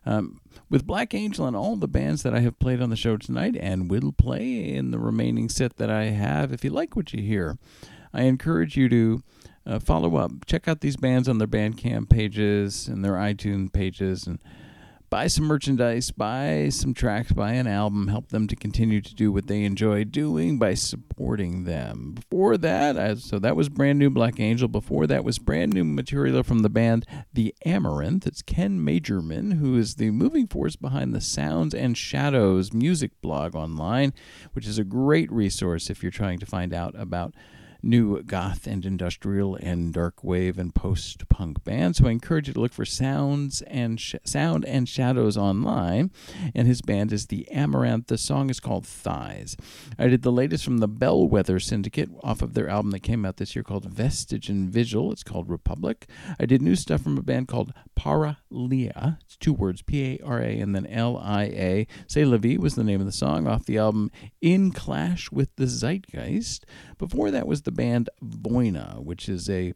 Um, 0.06 0.40
with 0.70 0.88
Black 0.88 1.14
Angel 1.14 1.46
and 1.46 1.56
all 1.56 1.76
the 1.76 1.88
bands 1.88 2.24
that 2.24 2.34
I 2.34 2.40
have 2.40 2.60
played 2.60 2.82
on 2.82 2.90
the 2.90 2.96
show 2.96 3.18
tonight 3.18 3.56
and 3.60 3.90
will 3.90 4.12
play 4.12 4.74
in 4.74 4.92
the 4.92 5.00
remaining 5.00 5.50
set 5.50 5.78
that 5.78 5.90
I 5.90 6.06
have. 6.06 6.52
If 6.52 6.64
you 6.64 6.70
like 6.70 6.96
what 6.96 7.14
you 7.14 7.22
hear, 7.22 7.58
I 8.14 8.24
encourage 8.24 8.76
you 8.76 8.90
to 8.90 9.24
uh, 9.66 9.80
follow 9.80 10.18
up. 10.18 10.46
Check 10.46 10.68
out 10.68 10.82
these 10.82 10.98
bands 10.98 11.28
on 11.28 11.38
their 11.38 11.48
Bandcamp 11.48 12.10
pages 12.10 12.88
and 12.88 13.04
their 13.04 13.14
iTunes 13.14 13.72
pages 13.72 14.28
and 14.28 14.40
buy 15.16 15.28
some 15.28 15.46
merchandise, 15.46 16.12
buy 16.12 16.68
some 16.68 16.94
tracks, 16.94 17.32
buy 17.32 17.54
an 17.54 17.68
album, 17.68 18.10
help 18.10 18.28
them 18.32 18.48
to 18.48 18.54
continue 18.54 19.00
to 19.00 19.16
do 19.16 19.32
what 19.32 19.48
they 19.48 19.64
enjoy 19.64 20.04
doing 20.04 20.60
by 20.60 20.74
supporting 20.74 21.64
them. 21.64 22.12
Before 22.16 22.58
that, 22.58 23.20
so 23.20 23.40
that 23.40 23.56
was 23.56 23.70
brand 23.70 23.98
new 23.98 24.10
Black 24.10 24.42
Angel. 24.42 24.68
Before 24.68 25.08
that 25.08 25.24
was 25.24 25.40
brand 25.40 25.72
new 25.72 25.86
material 25.86 26.44
from 26.44 26.64
the 26.64 26.70
band 26.70 27.06
The 27.32 27.56
Amaranth. 27.66 28.28
It's 28.28 28.42
Ken 28.42 28.78
Majorman, 28.86 29.54
who 29.54 29.78
is 29.78 29.96
the 29.96 30.12
moving 30.12 30.48
force 30.48 30.76
behind 30.76 31.16
the 31.16 31.22
Sounds 31.22 31.74
and 31.74 31.98
Shadows 31.98 32.74
music 32.74 33.12
blog 33.22 33.56
online, 33.56 34.12
which 34.52 34.68
is 34.68 34.78
a 34.78 34.84
great 34.84 35.32
resource 35.32 35.90
if 35.90 36.04
you're 36.04 36.12
trying 36.12 36.40
to 36.40 36.46
find 36.46 36.74
out 36.74 36.94
about 37.00 37.34
new 37.86 38.22
goth 38.24 38.66
and 38.66 38.86
industrial 38.86 39.56
and 39.56 39.94
dark 39.94 40.24
wave 40.24 40.58
and 40.58 40.74
post 40.74 41.30
punk 41.30 41.64
bands. 41.64 42.00
So 42.00 42.08
I 42.08 42.12
encourage 42.12 42.48
you 42.48 42.54
to 42.56 42.60
look 42.60 42.74
for 42.74 42.84
Sounds 42.84 43.62
and 43.64 44.00
Sh- 44.00 44.16
Sound 44.24 44.66
and 44.66 44.90
Shadows 44.90 45.38
online. 45.38 46.12
And 46.54 46.68
his 46.68 46.82
band 46.82 47.14
is 47.14 47.28
the 47.28 47.48
Amaranth. 47.52 48.08
The 48.08 48.18
song 48.18 48.50
is 48.50 48.60
called 48.60 48.86
Thighs. 48.86 49.56
I 50.00 50.08
did 50.08 50.24
the 50.24 50.32
latest 50.32 50.66
from 50.66 50.80
the 50.80 50.88
Bellwether 50.88 51.60
Syndicate 51.60 52.10
off 52.24 52.42
of 52.42 52.56
their 52.56 52.68
album 52.68 52.92
that 52.92 53.04
came 53.04 53.24
out 53.26 53.38
this 53.38 53.56
year 53.56 53.64
called 53.64 53.86
Vestige 53.86 54.50
and 54.50 54.70
Vigil. 54.70 55.12
It's 55.12 55.24
called 55.24 55.48
Republik. 55.48 56.04
I 56.40 56.46
did 56.46 56.62
new 56.62 56.76
stuff 56.76 57.02
from 57.02 57.18
a 57.18 57.24
band 57.24 57.48
called 57.48 57.72
Para 57.96 58.40
Lia. 58.50 59.20
It's 59.24 59.38
two 59.38 59.54
words, 59.54 59.82
P 59.84 60.20
A 60.20 60.26
R 60.26 60.42
A 60.42 60.60
and 60.60 60.76
then 60.76 60.88
L 60.88 61.18
I 61.18 61.44
A. 61.44 61.88
C'est 62.08 62.26
La 62.26 62.38
Vie 62.38 62.58
was 62.58 62.76
the 62.76 62.84
name 62.84 63.00
of 63.00 63.06
the 63.06 63.12
song 63.12 63.48
off 63.48 63.66
the 63.66 63.78
album 63.78 64.12
In 64.42 64.72
Clash 64.72 65.32
with 65.32 65.56
the 65.56 65.66
Zeitgeist. 65.66 66.66
Before 66.98 67.32
that 67.32 67.48
was 67.48 67.64
the 67.64 67.72
band 67.72 68.10
Voyna, 68.22 69.02
which 69.02 69.28
is 69.28 69.50
a, 69.50 69.74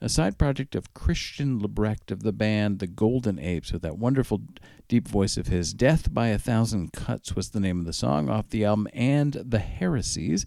a 0.00 0.08
side 0.08 0.38
project 0.38 0.74
of 0.74 0.94
Christian 0.94 1.60
Lebrecht 1.60 2.10
of 2.10 2.22
the 2.22 2.32
band 2.32 2.78
The 2.78 2.86
Golden 2.86 3.38
Apes, 3.38 3.72
with 3.72 3.82
that 3.82 3.98
wonderful 3.98 4.42
deep 4.88 5.06
voice 5.06 5.36
of 5.36 5.48
his. 5.48 5.72
Death 5.72 6.12
by 6.12 6.28
a 6.28 6.38
Thousand 6.38 6.92
Cuts 6.92 7.34
was 7.34 7.50
the 7.50 7.60
name 7.60 7.80
of 7.80 7.86
the 7.86 7.92
song 7.92 8.28
off 8.28 8.48
the 8.50 8.64
album 8.64 8.88
And 8.92 9.32
the 9.32 9.58
Heresies. 9.58 10.46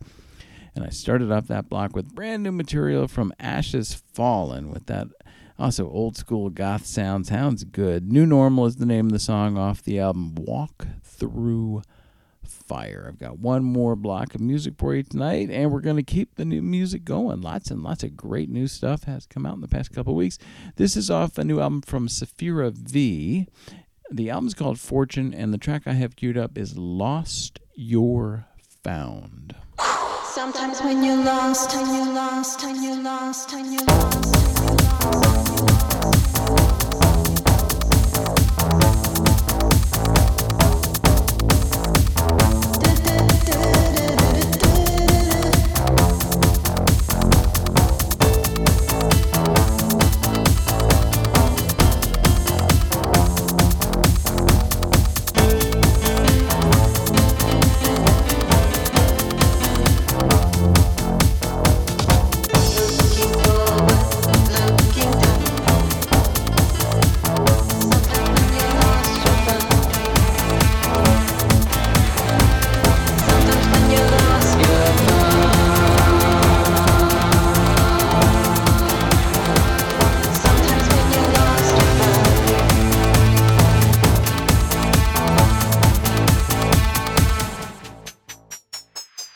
And 0.75 0.83
I 0.83 0.89
started 0.89 1.31
off 1.31 1.47
that 1.47 1.69
block 1.69 1.95
with 1.95 2.13
brand 2.13 2.43
new 2.43 2.51
material 2.51 3.07
from 3.07 3.33
Ashes 3.39 3.93
Fallen 4.13 4.71
with 4.71 4.87
that 4.87 5.07
also 5.57 5.89
old 5.89 6.17
school 6.17 6.49
goth 6.49 6.85
sound. 6.85 7.27
Sounds 7.27 7.63
good. 7.63 8.11
New 8.11 8.25
Normal 8.25 8.65
is 8.65 8.75
the 8.75 8.85
name 8.85 9.05
of 9.05 9.11
the 9.11 9.19
song 9.19 9.57
off 9.57 9.81
the 9.81 9.99
album 9.99 10.35
Walk 10.35 10.87
Through 11.03 11.81
Fire. 12.67 13.05
I've 13.07 13.19
got 13.19 13.39
one 13.39 13.63
more 13.63 13.95
block 13.95 14.35
of 14.35 14.41
music 14.41 14.73
for 14.77 14.95
you 14.95 15.03
tonight, 15.03 15.49
and 15.49 15.71
we're 15.71 15.81
going 15.81 15.95
to 15.97 16.03
keep 16.03 16.35
the 16.35 16.45
new 16.45 16.61
music 16.61 17.05
going. 17.05 17.41
Lots 17.41 17.71
and 17.71 17.83
lots 17.83 18.03
of 18.03 18.17
great 18.17 18.49
new 18.49 18.67
stuff 18.67 19.03
has 19.03 19.25
come 19.25 19.45
out 19.45 19.55
in 19.55 19.61
the 19.61 19.67
past 19.67 19.93
couple 19.93 20.15
weeks. 20.15 20.37
This 20.75 20.95
is 20.95 21.11
off 21.11 21.37
a 21.37 21.43
new 21.43 21.59
album 21.59 21.81
from 21.81 22.07
Sapphira 22.07 22.71
Vee. 22.71 23.47
The 24.11 24.29
album's 24.29 24.53
called 24.53 24.79
Fortune, 24.79 25.33
and 25.33 25.53
the 25.53 25.57
track 25.57 25.83
I 25.85 25.93
have 25.93 26.15
queued 26.15 26.37
up 26.37 26.57
is 26.57 26.77
Lost 26.77 27.59
Your 27.75 28.45
Found. 28.83 29.55
Sometimes 30.23 30.81
when 30.81 31.03
you're 31.03 31.23
lost 31.23 31.73
and 31.75 31.87
you're 31.95 32.13
lost 32.13 32.63
and 32.63 32.83
you're 32.83 33.01
lost 33.01 33.53
and 33.53 33.73
you're 33.73 33.85
lost. 33.85 34.25
Looking 34.65 34.89
forward, 34.95 35.25
looking 35.25 35.44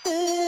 good. 0.09 0.38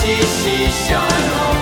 She, 0.00 0.16
shine 0.86 1.30
on. 1.46 1.58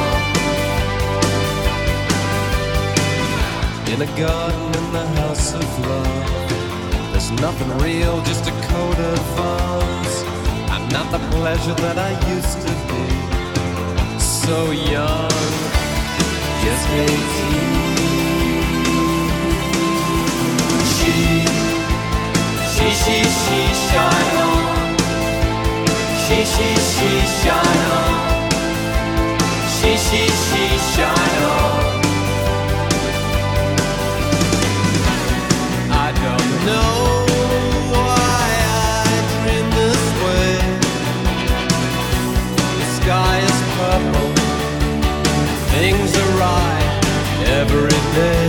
In 3.93 4.03
a 4.03 4.11
garden 4.17 4.67
in 4.79 4.93
the 4.93 5.07
house 5.21 5.55
of 5.55 5.67
love. 5.87 7.13
There's 7.13 7.31
nothing 7.41 7.71
real, 7.79 8.23
just 8.23 8.47
a 8.47 8.53
coat 8.71 8.99
of 8.99 9.41
arms. 9.41 10.15
I'm 10.71 10.89
not 10.91 11.11
the 11.11 11.19
pleasure 11.37 11.75
that 11.75 11.99
I 11.99 12.11
used 12.35 12.61
to 12.67 12.73
be. 12.89 13.05
So 14.21 14.71
young, 14.71 15.31
just 16.63 16.87
18. 16.91 17.89
She, 20.95 21.15
she, 22.75 23.19
she, 23.43 23.61
shine 23.89 24.37
on. 24.47 24.97
She, 26.25 26.39
she, 26.45 26.69
she, 26.93 27.11
shine 27.43 27.83
on. 27.93 28.28
She, 29.89 29.97
she, 29.97 30.23
she, 30.29 30.65
shine 30.93 31.43
on. 31.45 31.81
I 35.91 36.09
don't 36.25 36.51
know 36.69 36.93
why 37.95 38.49
I 38.69 39.17
dream 39.33 39.67
this 39.81 40.05
way. 40.25 40.53
The 42.77 42.87
sky 43.01 43.35
is 43.49 43.59
purple, 43.79 44.31
things 45.73 46.11
are 46.23 46.33
right 46.37 46.93
every 47.61 48.01
day. 48.13 48.45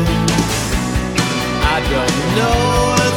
I 1.71 1.79
don't 1.93 2.17
know, 2.35 3.08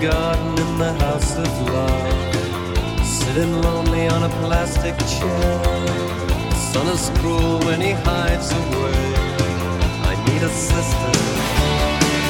garden 0.00 0.58
in 0.58 0.78
the 0.78 0.92
house 1.04 1.36
of 1.36 1.60
love. 1.72 3.04
Sitting 3.04 3.60
lonely 3.60 4.06
on 4.08 4.22
a 4.22 4.28
plastic 4.40 4.96
chair. 4.98 5.98
Is 6.88 7.10
cruel 7.18 7.58
when 7.66 7.82
he 7.82 7.90
hides 7.90 8.50
away. 8.50 9.14
I 10.10 10.14
need 10.26 10.42
a 10.42 10.48
sister. 10.48 11.57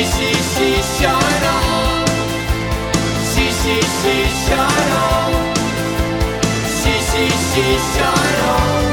she, 0.00 0.06
she, 0.06 0.32
she, 0.32 0.82
shine 1.02 1.44
on. 1.44 2.06
She, 3.30 3.44
she, 3.60 3.76
she, 4.00 4.14
shine 4.46 4.92
on. 5.04 5.32
She, 6.78 6.92
she, 7.08 7.28
she, 7.28 7.78
shine 7.92 8.48
on. 8.48 8.89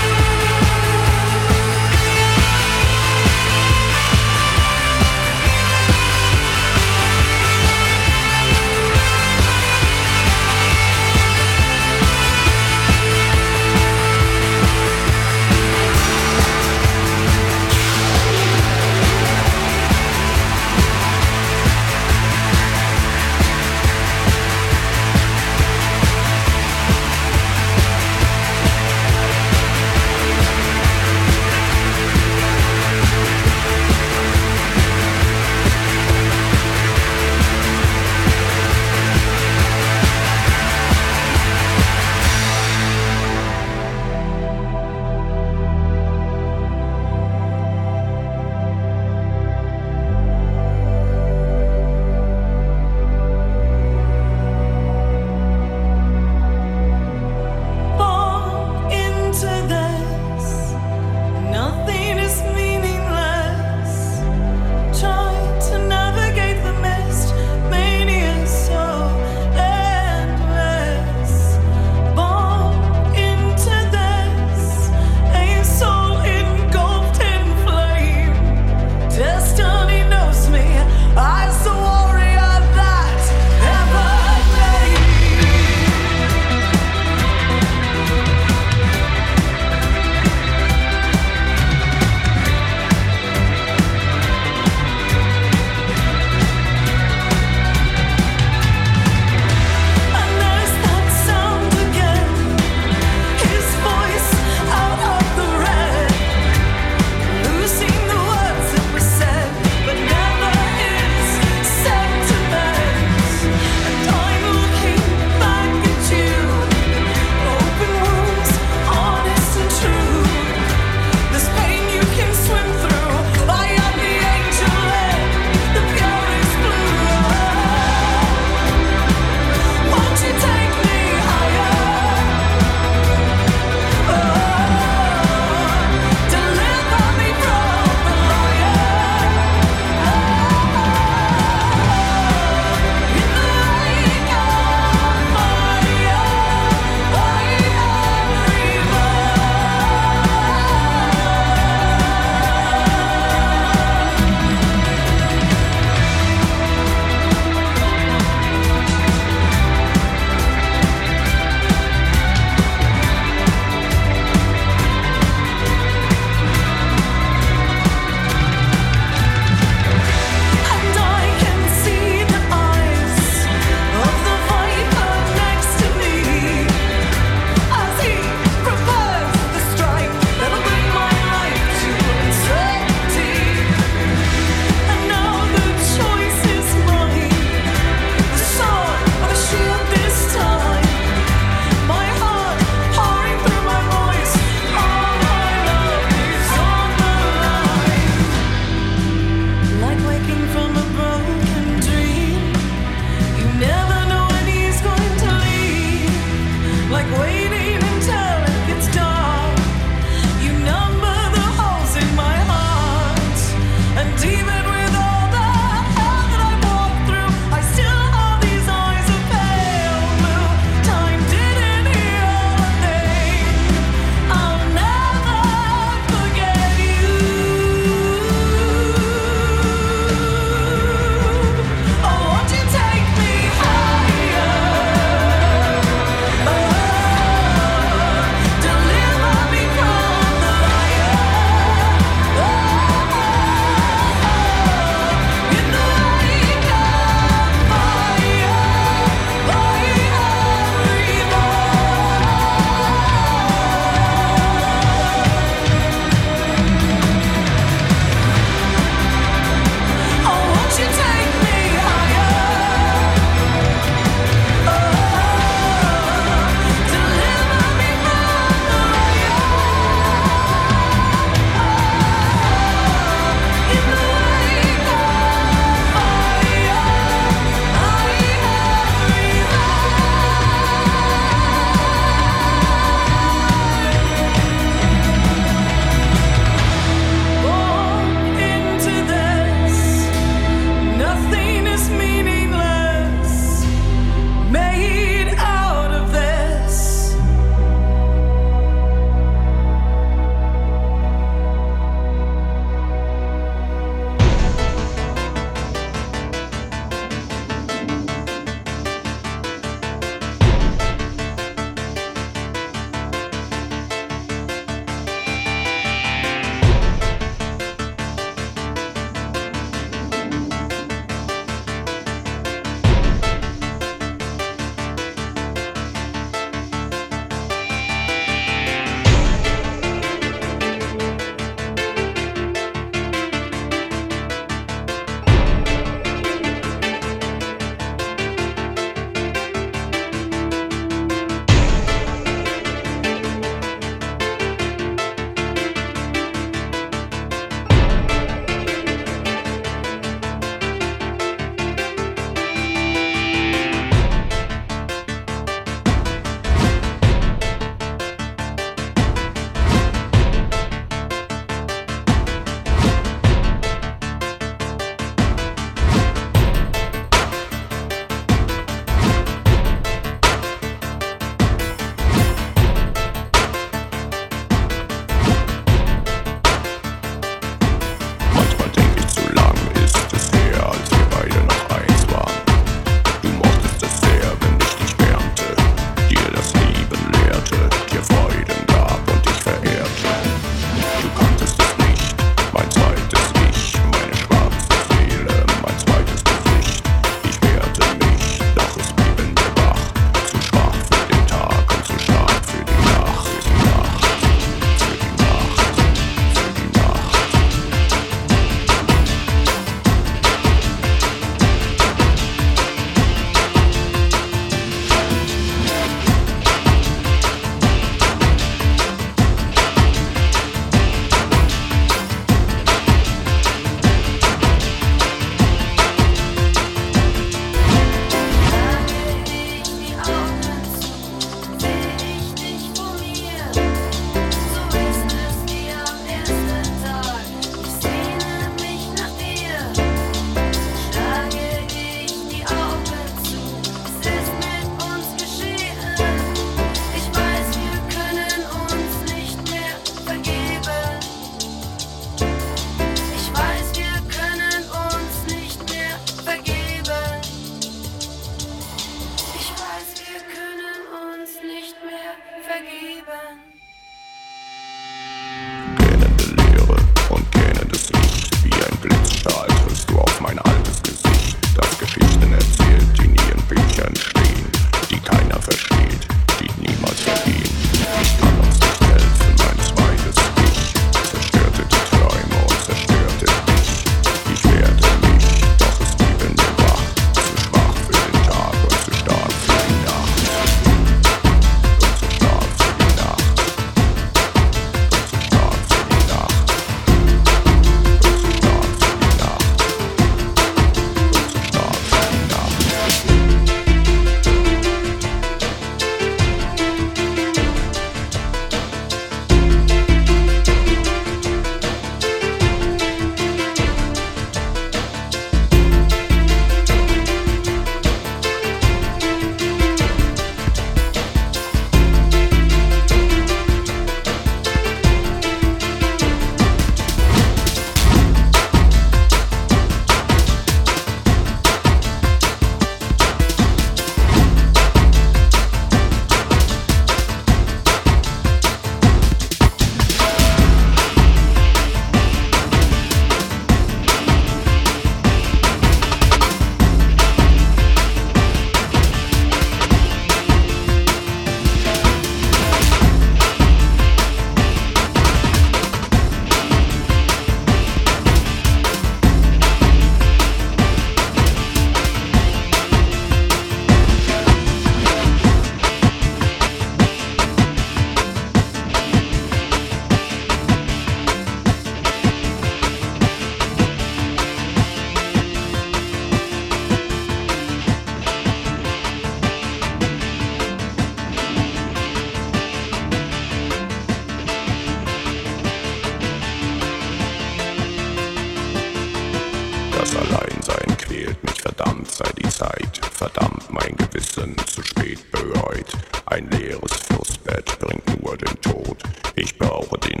Brauche 599.74 599.88
den 599.88 600.00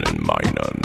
in 0.00 0.22
meiner 0.22 0.79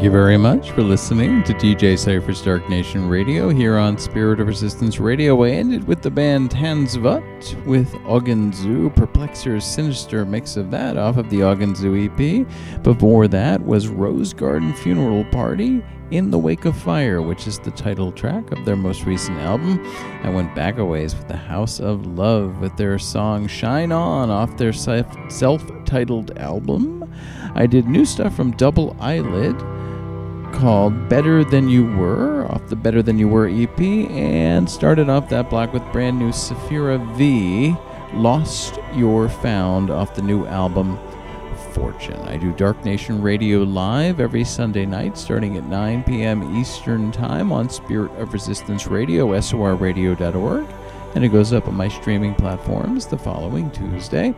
Thank 0.00 0.06
you 0.06 0.12
very 0.12 0.38
much 0.38 0.70
for 0.70 0.80
listening 0.80 1.42
to 1.42 1.52
DJ 1.52 1.98
Cypher's 1.98 2.40
Dark 2.40 2.66
Nation 2.70 3.06
Radio 3.06 3.50
here 3.50 3.76
on 3.76 3.98
Spirit 3.98 4.40
of 4.40 4.46
Resistance 4.46 4.98
Radio. 4.98 5.44
I 5.44 5.50
ended 5.50 5.86
with 5.86 6.00
the 6.00 6.10
band 6.10 6.48
Tanzvat 6.48 7.66
with 7.66 7.92
Ogenzu, 8.06 8.96
Perplexer's 8.96 9.62
sinister 9.62 10.24
mix 10.24 10.56
of 10.56 10.70
that 10.70 10.96
off 10.96 11.18
of 11.18 11.28
the 11.28 11.40
Ogenzu 11.40 12.08
EP. 12.08 12.82
Before 12.82 13.28
that 13.28 13.62
was 13.62 13.88
Rosegarden 13.88 14.74
Funeral 14.78 15.26
Party 15.26 15.84
in 16.10 16.30
the 16.30 16.38
Wake 16.38 16.64
of 16.64 16.78
Fire, 16.78 17.20
which 17.20 17.46
is 17.46 17.58
the 17.58 17.70
title 17.70 18.10
track 18.10 18.52
of 18.52 18.64
their 18.64 18.76
most 18.76 19.04
recent 19.04 19.36
album. 19.40 19.84
I 20.22 20.30
went 20.30 20.54
back 20.54 20.78
a 20.78 20.84
ways 20.84 21.14
with 21.14 21.28
the 21.28 21.36
House 21.36 21.78
of 21.78 22.06
Love 22.06 22.58
with 22.58 22.74
their 22.78 22.98
song 22.98 23.46
Shine 23.46 23.92
On 23.92 24.30
off 24.30 24.56
their 24.56 24.72
self 24.72 25.84
titled 25.84 26.38
album. 26.38 27.14
I 27.54 27.66
did 27.66 27.86
new 27.86 28.06
stuff 28.06 28.34
from 28.34 28.52
Double 28.52 28.96
Eyelid 28.98 29.60
called 30.60 31.08
Better 31.08 31.42
Than 31.42 31.70
You 31.70 31.86
Were 31.96 32.46
off 32.50 32.68
the 32.68 32.76
Better 32.76 33.02
Than 33.02 33.18
You 33.18 33.28
Were 33.28 33.48
EP 33.48 33.80
and 33.80 34.68
started 34.68 35.08
off 35.08 35.30
that 35.30 35.48
block 35.48 35.72
with 35.72 35.82
brand 35.90 36.18
new 36.18 36.32
Sapphira 36.32 36.98
Vee 37.16 37.74
Lost 38.12 38.78
Your 38.94 39.30
Found 39.30 39.88
off 39.90 40.14
the 40.14 40.20
new 40.20 40.44
album 40.44 40.98
Fortune. 41.72 42.20
I 42.28 42.36
do 42.36 42.52
Dark 42.52 42.84
Nation 42.84 43.22
Radio 43.22 43.62
live 43.62 44.20
every 44.20 44.44
Sunday 44.44 44.84
night 44.84 45.16
starting 45.16 45.56
at 45.56 45.64
9 45.64 46.04
p.m. 46.04 46.54
Eastern 46.54 47.10
Time 47.10 47.52
on 47.52 47.70
Spirit 47.70 48.10
of 48.18 48.34
Resistance 48.34 48.86
Radio, 48.86 49.28
sorradio.org, 49.28 50.66
and 51.14 51.24
it 51.24 51.28
goes 51.28 51.54
up 51.54 51.68
on 51.68 51.74
my 51.74 51.88
streaming 51.88 52.34
platforms 52.34 53.06
the 53.06 53.16
following 53.16 53.70
Tuesday. 53.70 54.34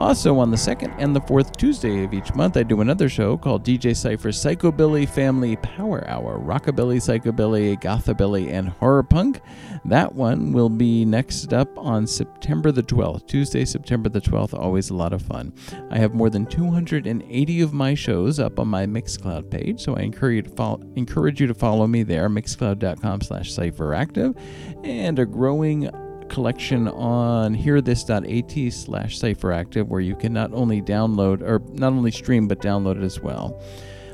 Also, 0.00 0.38
on 0.38 0.50
the 0.50 0.56
second 0.56 0.94
and 0.96 1.14
the 1.14 1.20
fourth 1.20 1.54
Tuesday 1.58 2.04
of 2.04 2.14
each 2.14 2.34
month, 2.34 2.56
I 2.56 2.62
do 2.62 2.80
another 2.80 3.06
show 3.06 3.36
called 3.36 3.66
DJ 3.66 3.94
Cypher's 3.94 4.42
Psychobilly 4.42 5.06
Family 5.06 5.56
Power 5.56 6.08
Hour 6.08 6.38
Rockabilly, 6.38 6.96
Psychobilly, 6.96 7.78
Gothabilly, 7.78 8.50
and 8.50 8.70
Horror 8.70 9.02
Punk. 9.02 9.42
That 9.84 10.14
one 10.14 10.52
will 10.52 10.70
be 10.70 11.04
next 11.04 11.52
up 11.52 11.68
on 11.76 12.06
September 12.06 12.72
the 12.72 12.82
12th. 12.82 13.26
Tuesday, 13.26 13.66
September 13.66 14.08
the 14.08 14.22
12th, 14.22 14.58
always 14.58 14.88
a 14.88 14.94
lot 14.94 15.12
of 15.12 15.20
fun. 15.20 15.52
I 15.90 15.98
have 15.98 16.14
more 16.14 16.30
than 16.30 16.46
280 16.46 17.60
of 17.60 17.74
my 17.74 17.92
shows 17.92 18.40
up 18.40 18.58
on 18.58 18.68
my 18.68 18.86
Mixcloud 18.86 19.50
page, 19.50 19.82
so 19.82 19.96
I 19.96 20.00
encourage 20.00 20.36
you 20.36 20.42
to 20.50 20.56
follow, 20.56 20.80
encourage 20.96 21.42
you 21.42 21.46
to 21.46 21.54
follow 21.54 21.86
me 21.86 22.04
there, 22.04 22.30
mixcloud.com 22.30 23.20
slash 23.20 23.52
cypheractive, 23.52 24.34
and 24.82 25.18
a 25.18 25.26
growing 25.26 25.90
collection 26.30 26.88
on 26.88 27.54
hearthis.at 27.54 28.72
slash 28.72 29.18
cypheractive 29.18 29.86
where 29.88 30.00
you 30.00 30.16
can 30.16 30.32
not 30.32 30.52
only 30.54 30.80
download 30.80 31.42
or 31.42 31.60
not 31.74 31.92
only 31.92 32.10
stream 32.10 32.48
but 32.48 32.60
download 32.60 32.96
it 32.96 33.02
as 33.02 33.20
well. 33.20 33.60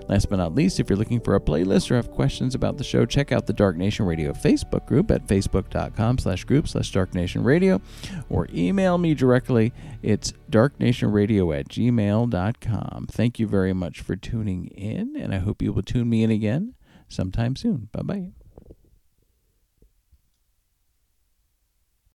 Last 0.09 0.30
but 0.30 0.36
not 0.36 0.55
least 0.55 0.80
if 0.80 0.88
you're 0.88 0.97
looking 0.97 1.20
for 1.20 1.34
a 1.34 1.40
playlist 1.40 1.90
or 1.90 1.97
have 1.97 2.10
questions 2.10 2.55
about 2.55 2.78
the 2.78 2.84
show 2.84 3.05
check 3.06 3.32
out 3.32 3.47
the 3.47 3.52
dark 3.52 3.76
nation 3.76 4.06
radio 4.06 4.32
facebook 4.32 4.86
group 4.86 5.10
at 5.10 5.26
facebook.com 5.26 6.18
slash 6.18 6.44
group 6.44 6.68
slash 6.68 6.90
dark 6.93 7.12
nation 7.14 7.43
radio 7.43 7.80
or 8.28 8.48
email 8.55 8.98
me 8.98 9.14
directly. 9.14 9.72
It's 10.02 10.32
darknationradio 10.51 11.59
at 11.59 11.68
gmail.com 11.68 13.06
thank 13.10 13.38
you 13.38 13.47
very 13.47 13.72
much 13.72 14.01
for 14.01 14.16
tuning 14.16 14.66
in 14.68 15.16
and 15.16 15.34
i 15.34 15.38
hope 15.38 15.60
you 15.60 15.72
will 15.72 15.82
tune 15.82 16.09
me 16.09 16.22
in 16.22 16.30
again 16.30 16.74
sometime 17.09 17.56
soon. 17.56 17.88
Bye 17.93 18.02
bye 18.02 18.36